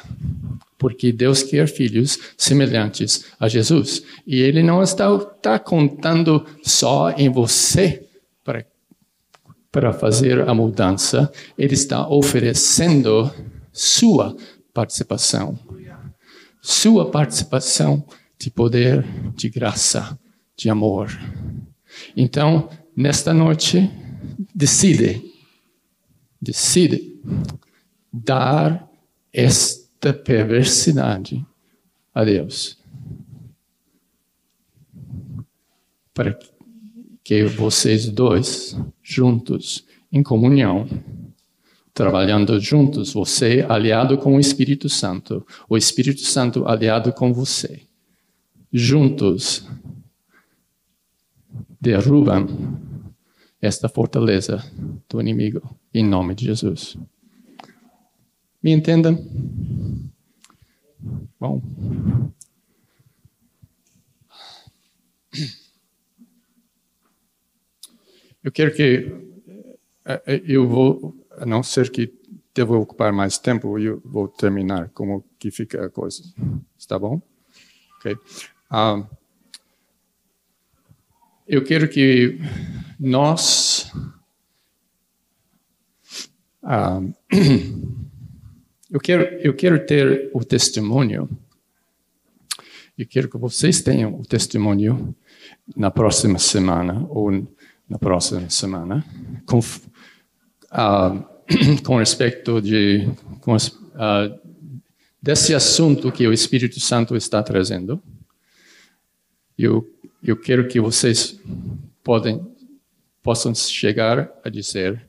Porque 0.77 1.12
Deus 1.12 1.45
quer 1.45 1.69
filhos 1.69 2.19
semelhantes 2.37 3.27
a 3.38 3.47
Jesus. 3.47 4.03
E 4.27 4.40
Ele 4.40 4.61
não 4.61 4.83
está, 4.83 5.14
está 5.14 5.57
contando 5.61 6.45
só 6.64 7.12
em 7.12 7.31
você 7.31 8.05
para, 8.43 8.67
para 9.71 9.93
fazer 9.93 10.49
a 10.49 10.53
mudança, 10.53 11.31
Ele 11.57 11.75
está 11.75 12.09
oferecendo 12.09 13.31
sua 13.73 14.37
participação. 14.74 15.58
Sua 16.60 17.10
participação 17.10 18.04
de 18.38 18.50
poder, 18.50 19.04
de 19.32 19.48
graça, 19.48 20.18
de 20.56 20.68
amor. 20.68 21.08
Então, 22.16 22.68
nesta 22.96 23.32
noite, 23.32 23.88
decide, 24.54 25.22
decide 26.42 27.20
dar 28.12 28.90
esta 29.32 30.12
perversidade 30.12 31.44
a 32.14 32.24
Deus. 32.24 32.78
Para 36.12 36.38
que 37.22 37.44
vocês 37.44 38.08
dois, 38.08 38.76
juntos, 39.02 39.84
em 40.12 40.22
comunhão, 40.22 40.87
trabalhando 41.94 42.59
juntos, 42.59 43.12
você 43.12 43.64
aliado 43.68 44.18
com 44.18 44.35
o 44.35 44.40
Espírito 44.40 44.88
Santo, 44.88 45.46
o 45.68 45.76
Espírito 45.76 46.22
Santo 46.22 46.66
aliado 46.66 47.12
com 47.12 47.33
você. 47.33 47.83
Juntos 48.72 49.64
derrubam 51.80 52.48
esta 53.62 53.88
fortaleza 53.88 54.62
do 55.09 55.20
inimigo 55.20 55.78
em 55.94 56.04
nome 56.04 56.35
de 56.35 56.46
Jesus. 56.46 56.98
Me 58.61 58.72
entendam? 58.72 59.16
Bom. 61.38 61.62
Eu 68.42 68.50
quero 68.50 68.74
que 68.74 69.14
eh, 70.04 70.22
eh, 70.26 70.42
eu 70.46 70.68
vou 70.68 71.23
a 71.38 71.47
não 71.47 71.62
ser 71.62 71.90
que 71.90 72.12
devo 72.55 72.77
ocupar 72.77 73.12
mais 73.12 73.37
tempo, 73.37 73.79
eu 73.79 74.01
vou 74.05 74.29
terminar 74.29 74.90
como 74.90 75.25
que 75.38 75.51
fica 75.51 75.87
a 75.87 75.90
coisa. 75.90 76.23
Está 76.79 76.99
bom? 76.99 77.20
Ok. 77.97 78.12
Uh, 78.70 79.07
eu 81.47 81.64
quero 81.64 81.88
que 81.88 82.38
nós 82.99 83.92
uh, 86.62 87.12
eu 88.90 89.01
quero 89.01 89.23
eu 89.40 89.55
quero 89.55 89.85
ter 89.85 90.31
o 90.33 90.44
testemunho. 90.44 91.29
Eu 92.97 93.07
quero 93.09 93.29
que 93.29 93.37
vocês 93.37 93.83
tenham 93.83 94.14
o 94.14 94.25
testemunho 94.25 95.16
na 95.77 95.90
próxima 95.90 96.38
semana 96.38 97.05
ou 97.09 97.31
na 97.88 97.99
próxima 97.99 98.49
semana 98.49 99.05
com, 99.47 99.61
uh, 100.74 101.24
com 101.84 101.98
respeito 101.98 102.60
de 102.60 103.08
com, 103.40 103.54
uh, 103.54 104.38
desse 105.22 105.54
assunto 105.54 106.12
que 106.12 106.26
o 106.26 106.32
Espírito 106.32 106.80
Santo 106.80 107.16
está 107.16 107.42
trazendo. 107.42 108.02
Eu 109.56 109.88
eu 110.22 110.37
quero 110.37 110.66
que 110.68 110.80
vocês 110.80 111.38
podem 112.02 112.40
possam 113.22 113.54
chegar 113.54 114.30
a 114.42 114.48
dizer 114.48 115.08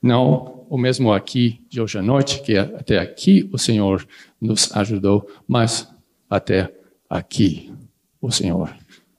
não 0.00 0.66
o 0.68 0.76
mesmo 0.76 1.12
aqui 1.12 1.64
de 1.68 1.80
hoje 1.80 1.98
à 1.98 2.02
noite 2.02 2.42
que 2.42 2.56
até 2.56 2.98
aqui 2.98 3.48
o 3.52 3.58
Senhor 3.58 4.06
nos 4.40 4.74
ajudou, 4.76 5.28
mas 5.46 5.88
até 6.28 6.72
aqui 7.08 7.72
o 8.20 8.30
Senhor 8.30 8.74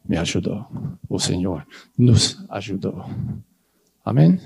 me 0.08 0.18
ajudou. 0.18 0.66
O 1.10 1.20
Senhor 1.20 1.66
nos 1.98 2.38
ajudou. 2.50 3.04
Amém? 4.06 4.40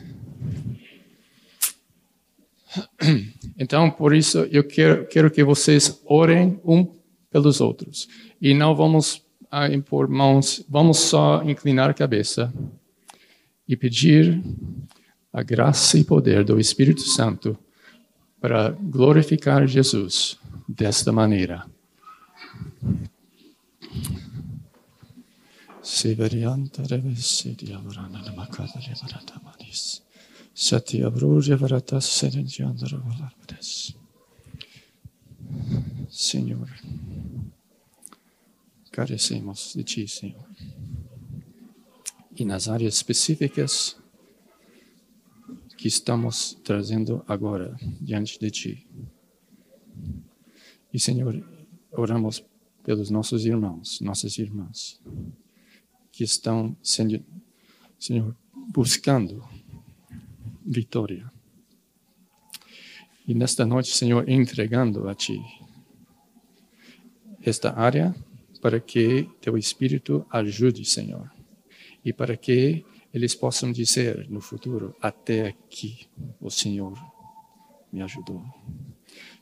Então, 3.56 3.92
por 3.92 4.16
isso, 4.16 4.40
eu 4.52 4.64
quero, 4.64 5.06
quero 5.06 5.30
que 5.30 5.44
vocês 5.44 6.02
orem 6.06 6.60
um 6.66 6.92
pelos 7.30 7.62
outros. 7.62 8.10
E 8.42 8.54
não 8.54 8.76
vamos 8.76 9.24
ah, 9.52 9.68
impor 9.72 10.08
mãos, 10.08 10.66
vamos 10.68 10.98
só 10.98 11.44
inclinar 11.44 11.90
a 11.90 11.94
cabeça 11.94 12.52
e 13.68 13.78
pedir 13.78 14.42
a 15.32 15.44
graça 15.44 15.98
e 15.98 16.04
poder 16.04 16.44
do 16.44 16.60
Espírito 16.60 17.02
Santo 17.02 17.58
para 18.42 18.72
glorificar 18.72 19.68
Jesus 19.68 20.38
desta 20.68 21.12
maneira. 21.12 21.66
Revesidia 26.90 27.78
varana 27.80 28.22
namakada 28.22 28.80
levarata 28.88 29.40
manis. 29.44 30.03
Satya 30.56 31.10
bruja 31.10 31.58
varata 31.58 32.00
serendiandra 32.00 32.98
valarvades. 33.00 33.96
Senhor, 36.10 36.70
carecemos 38.92 39.74
de 39.76 39.84
Ti, 39.84 40.08
Senhor. 40.08 40.48
E 42.36 42.46
nas 42.46 42.68
áreas 42.68 42.96
específicas 42.96 43.98
que 45.76 45.88
estamos 45.88 46.56
trazendo 46.64 47.24
agora 47.28 47.76
diante 48.00 48.38
de 48.40 48.52
Ti. 48.52 48.88
E, 50.94 51.00
Senhor, 51.00 51.44
oramos 51.92 52.44
pelos 52.84 53.10
nossos 53.10 53.46
irmãos, 53.46 54.00
nossas 54.02 54.38
irmãs, 54.38 55.02
que 56.12 56.24
estão, 56.24 56.78
sendo, 56.84 57.26
Senhor, 57.98 58.36
buscando 58.72 59.44
vitória. 60.66 61.32
E 63.28 63.34
nesta 63.34 63.66
noite, 63.66 63.96
Senhor, 63.96 64.28
entregando 64.30 65.08
a 65.08 65.16
Ti 65.16 65.42
esta 67.42 67.78
área 67.78 68.16
para 68.62 68.80
que 68.80 69.30
Teu 69.42 69.58
Espírito 69.58 70.26
ajude, 70.30 70.86
Senhor. 70.86 71.30
E 72.04 72.12
para 72.14 72.36
que 72.36 72.86
eles 73.14 73.36
possam 73.36 73.72
dizer 73.72 74.28
no 74.30 74.42
futuro: 74.42 74.96
até 75.02 75.48
aqui 75.48 76.08
o 76.40 76.50
Senhor 76.50 76.98
me 77.92 78.02
ajudou. 78.02 78.44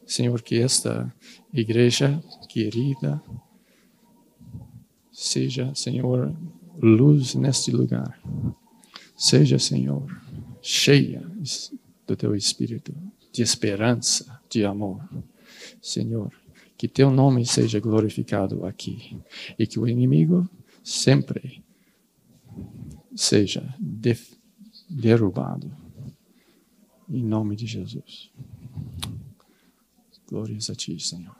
Senhor, 0.06 0.42
que 0.42 0.60
esta 0.60 1.14
igreja 1.54 2.22
querida 2.50 3.22
seja, 5.12 5.74
Senhor, 5.74 6.36
luz 6.82 7.36
neste 7.36 7.72
lugar. 7.72 8.20
Seja, 9.16 9.58
Senhor, 9.60 10.06
cheia 10.62 11.22
do 12.06 12.16
teu 12.16 12.36
espírito 12.36 12.94
de 13.32 13.42
esperança, 13.42 14.42
de 14.50 14.66
amor. 14.66 15.08
Senhor, 15.82 16.32
que 16.78 16.88
teu 16.88 17.12
nome 17.12 17.46
seja 17.46 17.80
glorificado 17.80 18.66
aqui 18.66 19.18
e 19.58 19.66
que 19.66 19.80
o 19.80 19.88
inimigo 19.88 20.50
sempre 20.84 21.64
seja 23.16 23.76
de, 23.80 24.18
derrubado. 24.90 25.72
Em 27.10 27.24
nome 27.24 27.56
de 27.56 27.66
Jesus. 27.66 28.32
Glórias 30.28 30.70
a 30.70 30.76
ti, 30.76 30.98
Senhor. 31.00 31.36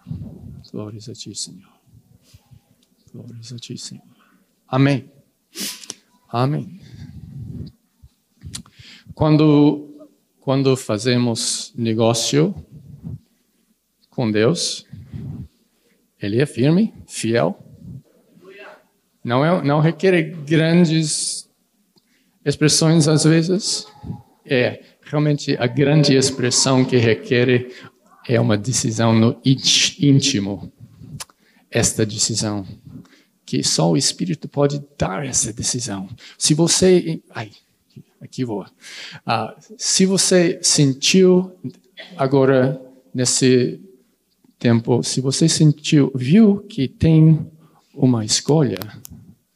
Glórias 0.72 1.08
a 1.08 1.14
ti, 1.14 1.34
Senhor. 1.34 1.72
Glórias 3.14 3.54
a 3.54 3.58
ti, 3.58 3.78
Senhor. 3.78 4.04
Amém. 4.68 5.10
Amém. 6.30 6.80
Quando, 9.14 10.08
quando 10.40 10.76
fazemos 10.76 11.74
negócio 11.76 12.56
com 14.10 14.30
Deus, 14.32 14.86
Ele 16.22 16.42
é 16.42 16.46
firme, 16.46 16.94
fiel. 17.08 17.58
Não, 19.24 19.46
é, 19.46 19.64
não 19.64 19.80
requer 19.80 20.22
grandes 20.46 21.50
expressões 22.44 23.08
às 23.08 23.24
vezes. 23.24 23.88
É 24.46 24.84
realmente 25.04 25.56
a 25.58 25.68
grande 25.68 26.16
expressão 26.16 26.84
que 26.84 26.98
requer 26.98 27.70
é 28.28 28.40
uma 28.40 28.58
decisão 28.58 29.14
no 29.14 29.40
íntimo. 29.44 30.72
Esta 31.70 32.06
decisão. 32.06 32.66
Que 33.46 33.64
só 33.64 33.92
o 33.92 33.98
Espírito 33.98 34.48
pode 34.48 34.82
dar 34.98 35.26
essa 35.26 35.54
decisão. 35.54 36.10
Se 36.38 36.54
você. 36.54 37.22
Ai, 37.30 37.52
aqui 38.22 38.46
vou. 38.46 38.66
Ah, 39.26 39.56
se 39.78 40.06
você 40.06 40.60
sentiu 40.62 41.52
agora 42.16 42.80
nesse 43.14 43.82
tempo, 44.60 45.02
se 45.04 45.20
você 45.20 45.50
sentiu, 45.50 46.12
viu 46.16 46.60
que 46.60 46.88
tem 46.88 47.46
uma 47.94 48.24
escolha, 48.24 48.80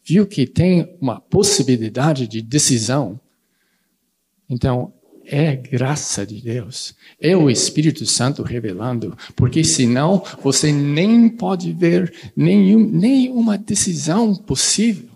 viu 0.03 0.25
que 0.25 0.47
tem 0.47 0.97
uma 0.99 1.21
possibilidade 1.21 2.27
de 2.27 2.41
decisão, 2.41 3.19
então 4.49 4.91
é 5.27 5.55
graça 5.55 6.25
de 6.25 6.41
Deus. 6.41 6.95
É 7.19 7.35
o 7.35 7.49
Espírito 7.49 8.05
Santo 8.05 8.43
revelando. 8.43 9.17
Porque 9.35 9.63
senão 9.63 10.23
você 10.41 10.71
nem 10.71 11.27
pode 11.27 11.71
ver 11.73 12.13
nenhum, 12.35 12.79
nenhuma 12.79 13.57
decisão 13.57 14.35
possível. 14.35 15.14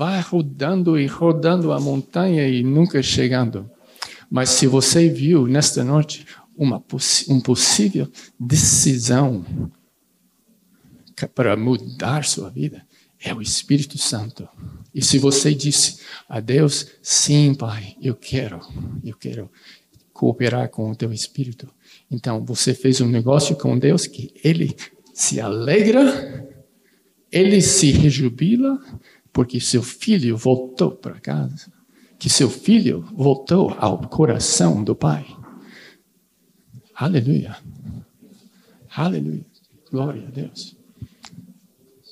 Vai 0.00 0.22
rodando 0.22 0.98
e 0.98 1.06
rodando 1.06 1.72
a 1.72 1.78
montanha 1.78 2.48
e 2.48 2.62
nunca 2.62 3.02
chegando. 3.02 3.70
Mas 4.30 4.48
se 4.48 4.66
você 4.66 5.10
viu 5.10 5.46
nesta 5.46 5.84
noite 5.84 6.24
uma 6.56 6.82
um 7.28 7.38
possível 7.38 8.10
decisão 8.38 9.44
para 11.34 11.54
mudar 11.54 12.24
sua 12.24 12.48
vida, 12.48 12.82
é 13.22 13.34
o 13.34 13.42
Espírito 13.42 13.98
Santo. 13.98 14.48
E 14.94 15.04
se 15.04 15.18
você 15.18 15.54
disse 15.54 15.98
a 16.26 16.40
Deus, 16.40 16.86
sim, 17.02 17.54
Pai, 17.54 17.94
eu 18.00 18.14
quero, 18.14 18.58
eu 19.04 19.14
quero 19.14 19.50
cooperar 20.14 20.70
com 20.70 20.90
o 20.90 20.96
teu 20.96 21.12
Espírito. 21.12 21.68
Então 22.10 22.42
você 22.42 22.72
fez 22.72 23.02
um 23.02 23.06
negócio 23.06 23.54
com 23.54 23.78
Deus 23.78 24.06
que 24.06 24.32
Ele 24.42 24.74
se 25.12 25.38
alegra, 25.42 26.48
Ele 27.30 27.60
se 27.60 27.90
rejubila, 27.90 28.82
porque 29.32 29.60
seu 29.60 29.82
filho 29.82 30.36
voltou 30.36 30.92
para 30.92 31.20
casa, 31.20 31.72
que 32.18 32.28
seu 32.28 32.50
filho 32.50 33.02
voltou 33.12 33.74
ao 33.78 33.98
coração 34.08 34.82
do 34.82 34.94
Pai. 34.94 35.26
Aleluia. 36.94 37.56
Aleluia. 38.94 39.46
Glória 39.90 40.26
a 40.26 40.30
Deus. 40.30 40.76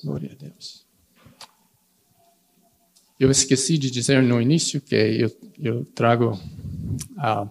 Glória 0.03 0.31
a 0.31 0.35
Deus. 0.35 0.85
Eu 3.19 3.29
esqueci 3.29 3.77
de 3.77 3.91
dizer 3.91 4.23
no 4.23 4.41
início 4.41 4.79
que 4.79 4.95
eu, 4.95 5.37
eu 5.59 5.85
trago 5.85 6.39
ah, 7.17 7.47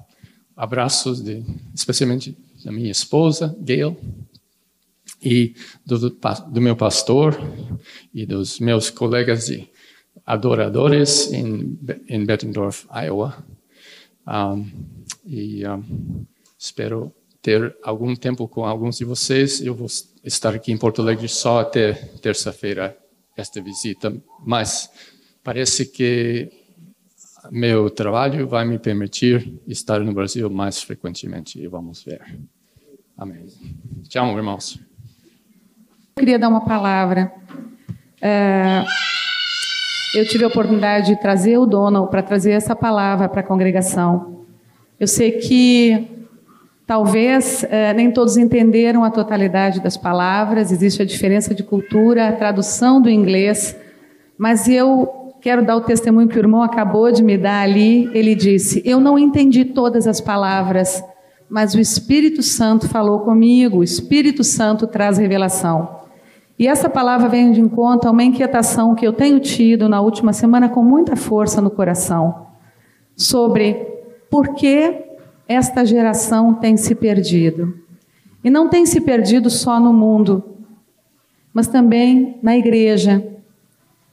abraços, 0.57 1.23
de, 1.23 1.45
especialmente 1.75 2.37
da 2.65 2.73
minha 2.73 2.91
esposa, 2.91 3.57
Gail, 3.61 3.97
e 5.23 5.55
do, 5.85 6.11
do, 6.11 6.61
meu 6.61 6.77
pastor 6.77 7.39
e 8.15 8.25
dos 8.25 8.61
meus 8.61 8.91
colegas 8.91 9.47
de 9.47 9.69
adoradores 10.25 11.33
em, 11.33 11.79
em 12.09 12.25
Bettendorf, 12.25 12.87
Iowa. 12.93 13.45
Um, 14.27 14.67
e 15.25 15.67
um, 15.67 16.25
espero 16.59 17.13
ter 17.41 17.77
algum 17.83 18.15
tempo 18.15 18.47
com 18.47 18.65
alguns 18.65 18.99
de 18.99 19.05
vocês. 19.05 19.61
Eu 19.61 19.75
vou 19.75 19.89
estar 20.23 20.55
aqui 20.55 20.71
em 20.73 20.77
Porto 20.77 21.03
Alegre 21.03 21.29
só 21.29 21.61
até 21.61 21.93
terça-feira, 21.93 22.97
esta 23.37 23.61
visita, 23.61 24.15
mas 24.45 24.91
Parece 25.49 25.87
que 25.87 26.51
meu 27.51 27.89
trabalho 27.89 28.47
vai 28.47 28.67
me 28.67 28.79
permitir 28.79 29.59
estar 29.67 29.99
no 30.01 30.13
Brasil 30.13 30.51
mais 30.51 30.83
frequentemente 30.83 31.59
e 31.59 31.67
vamos 31.67 32.05
ver. 32.05 32.21
Amém. 33.17 33.47
Tchau, 34.11 34.37
irmãos. 34.37 34.79
Queria 36.19 36.39
dar 36.39 36.49
uma 36.49 36.63
palavra. 36.63 37.33
É, 38.21 38.85
eu 40.15 40.27
tive 40.27 40.45
a 40.45 40.49
oportunidade 40.49 41.07
de 41.09 41.21
trazer 41.21 41.59
o 41.59 41.67
Donald 41.67 42.11
para 42.11 42.23
trazer 42.23 42.53
essa 42.53 42.75
palavra 42.75 43.29
para 43.29 43.41
a 43.41 43.45
congregação. 43.45 44.45
Eu 44.99 45.07
sei 45.07 45.33
que 45.33 46.27
talvez 46.87 47.65
é, 47.71 47.95
nem 47.95 48.11
todos 48.11 48.37
entenderam 48.37 49.05
a 49.05 49.11
totalidade 49.11 49.81
das 49.81 49.97
palavras, 49.97 50.73
existe 50.73 51.03
a 51.03 51.05
diferença 51.05 51.55
de 51.55 51.63
cultura, 51.63 52.29
a 52.29 52.33
tradução 52.33 53.01
do 53.01 53.09
inglês, 53.09 53.77
mas 54.37 54.69
eu 54.69 55.15
Quero 55.41 55.65
dar 55.65 55.77
o 55.77 55.83
testemunho 55.83 56.27
que 56.27 56.37
o 56.37 56.41
irmão 56.41 56.63
acabou 56.63 57.13
de 57.13 57.23
me 57.23 57.39
dar 57.39 57.61
ali. 57.61 58.11
Ele 58.13 58.35
disse: 58.35 58.83
Eu 58.85 58.99
não 58.99 59.17
entendi 59.17 59.65
todas 59.65 60.09
as 60.09 60.21
palavras, 60.21 61.03
mas 61.49 61.75
o 61.75 61.81
Espírito 61.81 62.43
Santo 62.43 62.89
falou 62.89 63.21
comigo. 63.21 63.79
O 63.79 63.85
Espírito 63.85 64.43
Santo 64.43 64.87
traz 64.87 65.17
revelação. 65.17 66.08
E 66.59 66.67
essa 66.67 66.91
palavra 66.91 67.29
vem 67.29 67.53
de 67.53 67.61
encontro 67.61 68.09
a 68.09 68.13
uma 68.13 68.25
inquietação 68.25 68.95
que 68.95 69.07
eu 69.07 69.13
tenho 69.13 69.39
tido 69.39 69.89
na 69.89 70.01
última 70.01 70.33
semana 70.33 70.69
com 70.69 70.83
muita 70.83 71.15
força 71.15 71.61
no 71.61 71.71
coração 71.71 72.49
sobre 73.17 73.75
por 74.29 74.55
que 74.55 75.05
esta 75.47 75.85
geração 75.85 76.55
tem 76.55 76.77
se 76.77 76.95
perdido. 76.95 77.75
E 78.43 78.51
não 78.51 78.69
tem 78.69 78.85
se 78.87 79.01
perdido 79.01 79.49
só 79.49 79.79
no 79.79 79.93
mundo, 79.93 80.45
mas 81.53 81.69
também 81.69 82.39
na 82.43 82.57
igreja, 82.57 83.25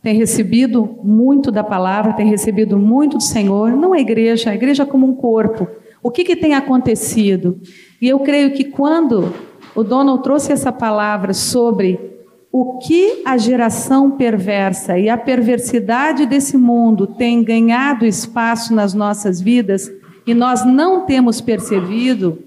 tem 0.02 0.16
recebido 0.16 0.98
muito 1.04 1.52
da 1.52 1.64
palavra, 1.64 2.14
tem 2.14 2.28
recebido 2.28 2.78
muito 2.78 3.18
do 3.18 3.24
Senhor, 3.24 3.72
não 3.72 3.92
a 3.92 4.00
igreja, 4.00 4.52
a 4.52 4.56
igreja 4.56 4.86
como 4.86 5.08
um 5.08 5.16
corpo. 5.16 5.68
O 6.02 6.12
que, 6.12 6.24
que 6.24 6.36
tem 6.36 6.54
acontecido? 6.54 7.60
E 8.00 8.08
eu 8.08 8.20
creio 8.20 8.54
que 8.54 8.66
quando 8.66 9.34
o 9.76 9.84
Donald 9.84 10.22
trouxe 10.22 10.52
essa 10.52 10.72
palavra 10.72 11.34
sobre 11.34 12.15
o 12.58 12.78
que 12.78 13.22
a 13.26 13.38
geração 13.38 14.12
perversa 14.12 14.98
e 14.98 15.10
a 15.10 15.18
perversidade 15.18 16.26
desse 16.26 16.56
mundo 16.56 17.06
tem 17.06 17.44
ganhado 17.44 18.06
espaço 18.06 18.74
nas 18.74 18.94
nossas 18.94 19.42
vidas 19.42 19.92
e 20.26 20.34
nós 20.34 20.66
não 20.66 21.06
temos 21.06 21.42
percebido, 21.42 22.40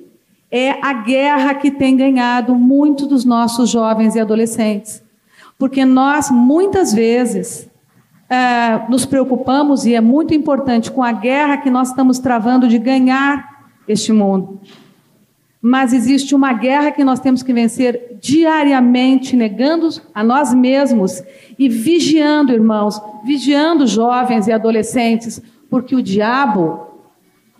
é 0.50 0.82
a 0.82 0.94
guerra 0.94 1.52
que 1.56 1.70
tem 1.70 1.94
ganhado 1.94 2.54
muito 2.54 3.06
dos 3.06 3.26
nossos 3.26 3.68
jovens 3.68 4.14
e 4.14 4.20
adolescentes. 4.20 5.02
Porque 5.58 5.84
nós, 5.84 6.30
muitas 6.30 6.90
vezes, 6.90 7.68
uh, 8.30 8.90
nos 8.90 9.04
preocupamos, 9.04 9.84
e 9.84 9.94
é 9.94 10.00
muito 10.00 10.32
importante, 10.32 10.90
com 10.90 11.02
a 11.02 11.12
guerra 11.12 11.58
que 11.58 11.68
nós 11.68 11.90
estamos 11.90 12.18
travando 12.18 12.66
de 12.66 12.78
ganhar 12.78 13.46
este 13.86 14.10
mundo. 14.10 14.58
Mas 15.60 15.92
existe 15.92 16.34
uma 16.34 16.52
guerra 16.52 16.92
que 16.92 17.02
nós 17.02 17.18
temos 17.18 17.42
que 17.42 17.52
vencer 17.52 18.16
diariamente, 18.20 19.36
negando 19.36 19.88
a 20.14 20.22
nós 20.22 20.54
mesmos 20.54 21.22
e 21.58 21.68
vigiando, 21.68 22.52
irmãos, 22.52 23.00
vigiando 23.24 23.86
jovens 23.86 24.46
e 24.46 24.52
adolescentes, 24.52 25.42
porque 25.68 25.96
o 25.96 26.02
diabo 26.02 26.86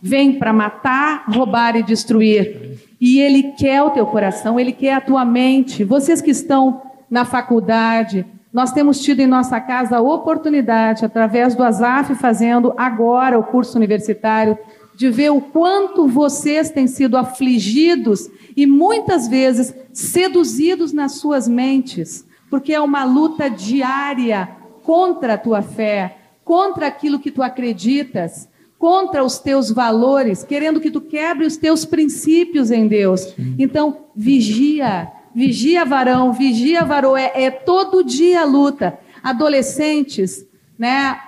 vem 0.01 0.39
para 0.39 0.53
matar, 0.53 1.25
roubar 1.29 1.77
e 1.77 1.83
destruir. 1.83 2.79
E 3.01 3.21
ele 3.21 3.53
quer 3.59 3.83
o 3.83 3.91
teu 3.91 4.07
coração, 4.07 4.59
ele 4.59 4.73
quer 4.73 4.95
a 4.95 5.01
tua 5.01 5.25
mente. 5.25 5.83
Vocês 5.83 6.21
que 6.21 6.31
estão 6.31 6.83
na 7.11 7.25
faculdade, 7.25 8.25
nós 8.53 8.73
temos 8.73 9.01
tido 9.01 9.21
em 9.21 9.27
nossa 9.27 9.61
casa 9.61 9.97
a 9.97 10.01
oportunidade, 10.01 11.05
através 11.05 11.55
do 11.55 11.63
ASAF, 11.63 12.15
fazendo 12.15 12.73
agora 12.77 13.39
o 13.39 13.45
curso 13.45 13.77
universitário, 13.77 14.57
de 14.99 15.09
ver 15.11 15.31
o 15.31 15.41
quanto 15.41 16.09
vocês 16.09 16.71
têm 16.71 16.89
sido 16.89 17.17
afligidos 17.17 18.29
e 18.57 18.67
muitas 18.67 19.29
vezes 19.29 19.73
seduzidos 19.93 20.93
nas 20.93 21.13
suas 21.13 21.47
mentes, 21.47 22.27
porque 22.51 22.75
é 22.75 22.81
uma 22.81 23.05
luta 23.05 23.49
diária 23.49 24.49
contra 24.83 25.35
a 25.35 25.39
tua 25.39 25.63
fé, 25.63 26.19
contra 26.45 26.89
aquilo 26.89 27.21
que 27.21 27.31
tu 27.31 27.45
acreditas, 27.45 28.49
contra 28.77 29.23
os 29.23 29.39
teus 29.39 29.71
valores, 29.71 30.43
querendo 30.43 30.81
que 30.81 30.91
tu 30.91 31.01
quebre 31.01 31.47
os 31.47 31.57
teus 31.57 31.85
princípios 31.85 32.73
em 32.73 32.89
Deus. 32.89 33.33
Então, 33.57 34.07
vigia, 34.17 35.13
vigia 35.33 35.85
varão, 35.85 36.33
vigia 36.33 36.85
varoa, 36.85 37.21
é, 37.21 37.45
é 37.45 37.51
todo 37.53 38.03
dia 38.03 38.41
a 38.41 38.45
luta. 38.45 38.99
Adolescentes, 39.23 40.45
né? 40.77 41.21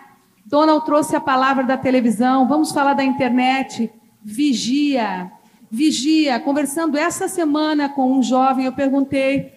Donald 0.50 0.84
trouxe 0.84 1.14
a 1.14 1.20
palavra 1.20 1.62
da 1.62 1.76
televisão, 1.76 2.48
vamos 2.48 2.72
falar 2.72 2.94
da 2.94 3.04
internet. 3.04 3.88
Vigia, 4.20 5.30
vigia. 5.70 6.40
Conversando 6.40 6.98
essa 6.98 7.28
semana 7.28 7.88
com 7.88 8.18
um 8.18 8.20
jovem, 8.20 8.64
eu 8.64 8.72
perguntei 8.72 9.54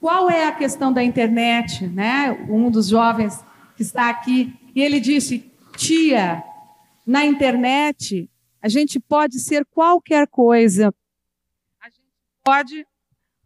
qual 0.00 0.30
é 0.30 0.46
a 0.46 0.52
questão 0.52 0.92
da 0.92 1.02
internet, 1.02 1.88
né? 1.88 2.46
Um 2.48 2.70
dos 2.70 2.86
jovens 2.86 3.44
que 3.74 3.82
está 3.82 4.08
aqui, 4.08 4.54
e 4.72 4.80
ele 4.80 5.00
disse: 5.00 5.52
Tia, 5.76 6.44
na 7.04 7.24
internet 7.24 8.30
a 8.62 8.68
gente 8.68 9.00
pode 9.00 9.40
ser 9.40 9.64
qualquer 9.64 10.28
coisa. 10.28 10.94
A 11.80 11.88
gente 11.88 12.04
pode 12.44 12.86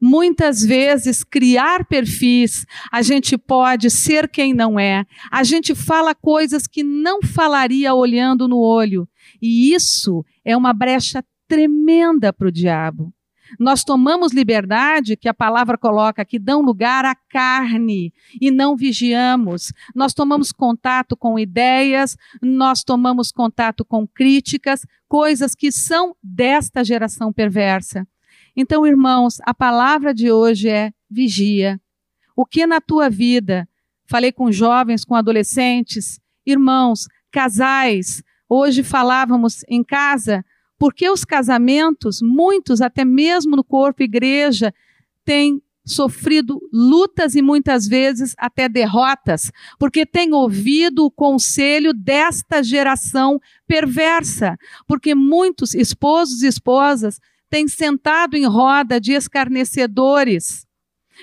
muitas 0.01 0.65
vezes 0.65 1.23
criar 1.23 1.85
perfis, 1.85 2.65
a 2.91 3.03
gente 3.03 3.37
pode 3.37 3.91
ser 3.91 4.29
quem 4.29 4.55
não 4.55 4.79
é, 4.79 5.05
a 5.31 5.45
gente 5.45 5.75
fala 5.75 6.15
coisas 6.15 6.67
que 6.67 6.83
não 6.83 7.21
falaria 7.23 7.95
olhando 7.95 8.49
no 8.49 8.59
olho, 8.59 9.09
e 9.41 9.75
isso 9.75 10.25
é 10.45 10.57
uma 10.57 10.73
brecha 10.73 11.23
tremenda 11.47 12.33
para 12.33 12.49
o 12.49 12.53
diabo. 12.53 13.13
Nós 13.59 13.83
tomamos 13.83 14.33
liberdade, 14.33 15.17
que 15.17 15.29
a 15.29 15.35
palavra 15.35 15.77
coloca, 15.77 16.25
que 16.25 16.39
dão 16.39 16.61
lugar 16.61 17.05
à 17.05 17.15
carne 17.29 18.13
e 18.41 18.51
não 18.51 18.77
vigiamos. 18.77 19.73
Nós 19.95 20.15
tomamos 20.15 20.53
contato 20.53 21.17
com 21.17 21.39
ideias, 21.39 22.17
nós 22.41 22.85
tomamos 22.85 23.33
contato 23.33 23.85
com 23.85 24.07
críticas, 24.07 24.87
coisas 25.09 25.55
que 25.55 25.73
são 25.73 26.15
desta 26.23 26.85
geração 26.85 27.33
perversa. 27.33 28.07
Então, 28.63 28.87
irmãos, 28.87 29.39
a 29.45 29.55
palavra 29.55 30.13
de 30.13 30.31
hoje 30.31 30.69
é 30.69 30.93
vigia. 31.11 31.81
O 32.37 32.45
que 32.45 32.67
na 32.67 32.79
tua 32.79 33.09
vida? 33.09 33.67
Falei 34.07 34.31
com 34.31 34.53
jovens, 34.53 35.03
com 35.03 35.15
adolescentes, 35.15 36.21
irmãos, 36.45 37.07
casais. 37.33 38.23
Hoje 38.47 38.83
falávamos 38.83 39.65
em 39.67 39.83
casa, 39.83 40.45
porque 40.79 41.09
os 41.09 41.25
casamentos, 41.25 42.21
muitos, 42.21 42.83
até 42.83 43.03
mesmo 43.03 43.57
no 43.57 43.65
corpo 43.65 44.03
igreja, 44.03 44.75
têm 45.25 45.63
sofrido 45.83 46.61
lutas 46.71 47.35
e 47.35 47.41
muitas 47.41 47.89
vezes 47.89 48.35
até 48.37 48.69
derrotas, 48.69 49.51
porque 49.79 50.05
têm 50.05 50.35
ouvido 50.35 51.07
o 51.07 51.11
conselho 51.11 51.95
desta 51.95 52.63
geração 52.63 53.41
perversa, 53.67 54.59
porque 54.87 55.15
muitos 55.15 55.73
esposos 55.73 56.43
e 56.43 56.47
esposas 56.47 57.19
tem 57.51 57.67
sentado 57.67 58.37
em 58.37 58.47
roda 58.47 59.01
de 59.01 59.13
escarnecedores, 59.13 60.67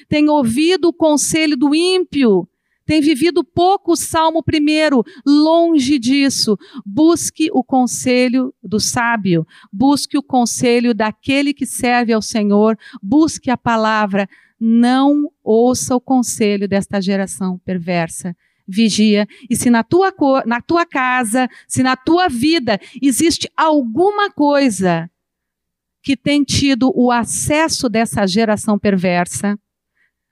tem 0.10 0.30
ouvido 0.30 0.90
o 0.90 0.94
conselho 0.94 1.56
do 1.56 1.74
ímpio, 1.74 2.48
tem 2.86 3.02
vivido 3.02 3.44
pouco 3.44 3.94
o 3.94 3.98
salmo 3.98 4.44
primeiro, 4.44 5.04
longe 5.26 6.00
disso. 6.00 6.58
Busque 6.86 7.50
o 7.52 7.62
conselho 7.62 8.54
do 8.64 8.80
sábio, 8.80 9.46
busque 9.74 10.18
o 10.18 10.24
conselho 10.24 10.94
daquele 10.94 11.54
que 11.54 11.66
serve 11.66 12.14
ao 12.14 12.22
Senhor, 12.22 12.78
busque 13.04 13.52
a 13.52 13.58
palavra. 13.58 14.30
Não 14.58 15.30
ouça 15.44 15.96
o 15.96 16.02
conselho 16.02 16.68
desta 16.68 17.02
geração 17.02 17.60
perversa 17.66 18.36
vigia. 18.66 19.28
E 19.50 19.56
se 19.56 19.70
na 19.70 19.84
tua, 19.84 20.14
na 20.46 20.60
tua 20.62 20.86
casa, 20.86 21.48
se 21.68 21.82
na 21.82 21.96
tua 21.96 22.28
vida 22.28 22.80
existe 23.02 23.50
alguma 23.56 24.30
coisa 24.30 25.10
que 26.08 26.16
tem 26.16 26.42
tido 26.42 26.90
o 26.96 27.12
acesso 27.12 27.90
dessa 27.90 28.26
geração 28.26 28.80
perversa, 28.80 29.60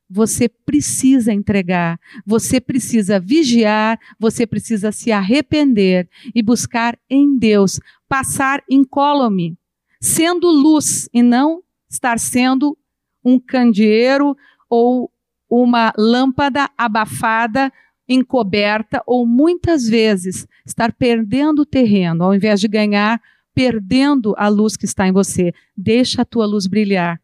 você 0.10 0.48
precisa 0.48 1.34
entregar, 1.34 2.00
você 2.26 2.62
precisa 2.62 3.20
vigiar, 3.20 4.00
você 4.18 4.48
precisa 4.48 4.94
se 4.94 5.12
arrepender 5.12 6.08
e 6.34 6.42
buscar 6.42 6.98
em 7.10 7.38
Deus, 7.38 7.78
passar 8.08 8.64
incólume, 8.70 9.58
sendo 10.00 10.48
luz 10.48 11.10
e 11.14 11.22
não 11.22 11.62
estar 11.90 12.20
sendo 12.20 12.78
um 13.22 13.38
candeeiro 13.38 14.34
ou 14.70 15.12
uma 15.50 15.92
lâmpada 15.98 16.70
abafada, 16.78 17.70
encoberta, 18.08 19.04
ou 19.06 19.28
muitas 19.28 19.90
vezes 19.90 20.48
estar 20.66 20.94
perdendo 20.94 21.66
terreno, 21.66 22.24
ao 22.24 22.34
invés 22.34 22.62
de 22.62 22.70
ganhar 22.70 23.22
perdendo 23.56 24.36
a 24.38 24.50
luz 24.50 24.76
que 24.76 24.86
está 24.86 25.08
em 25.08 25.14
você. 25.14 25.54
Deixa 25.76 26.22
a 26.22 26.26
tua 26.26 26.46
luz 26.46 26.68
brilhar. 26.68 27.20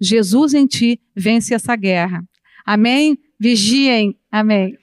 Jesus 0.00 0.54
em 0.54 0.66
ti 0.66 1.00
vence 1.14 1.52
essa 1.52 1.74
guerra. 1.76 2.24
Amém? 2.64 3.18
Vigiem. 3.38 4.16
Amém. 4.30 4.78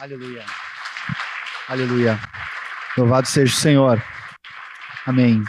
Aleluia. 0.00 0.44
Aleluia. 1.68 2.18
Louvado 2.96 3.26
seja 3.26 3.52
o 3.52 3.56
Senhor. 3.56 4.02
Amém. 5.06 5.42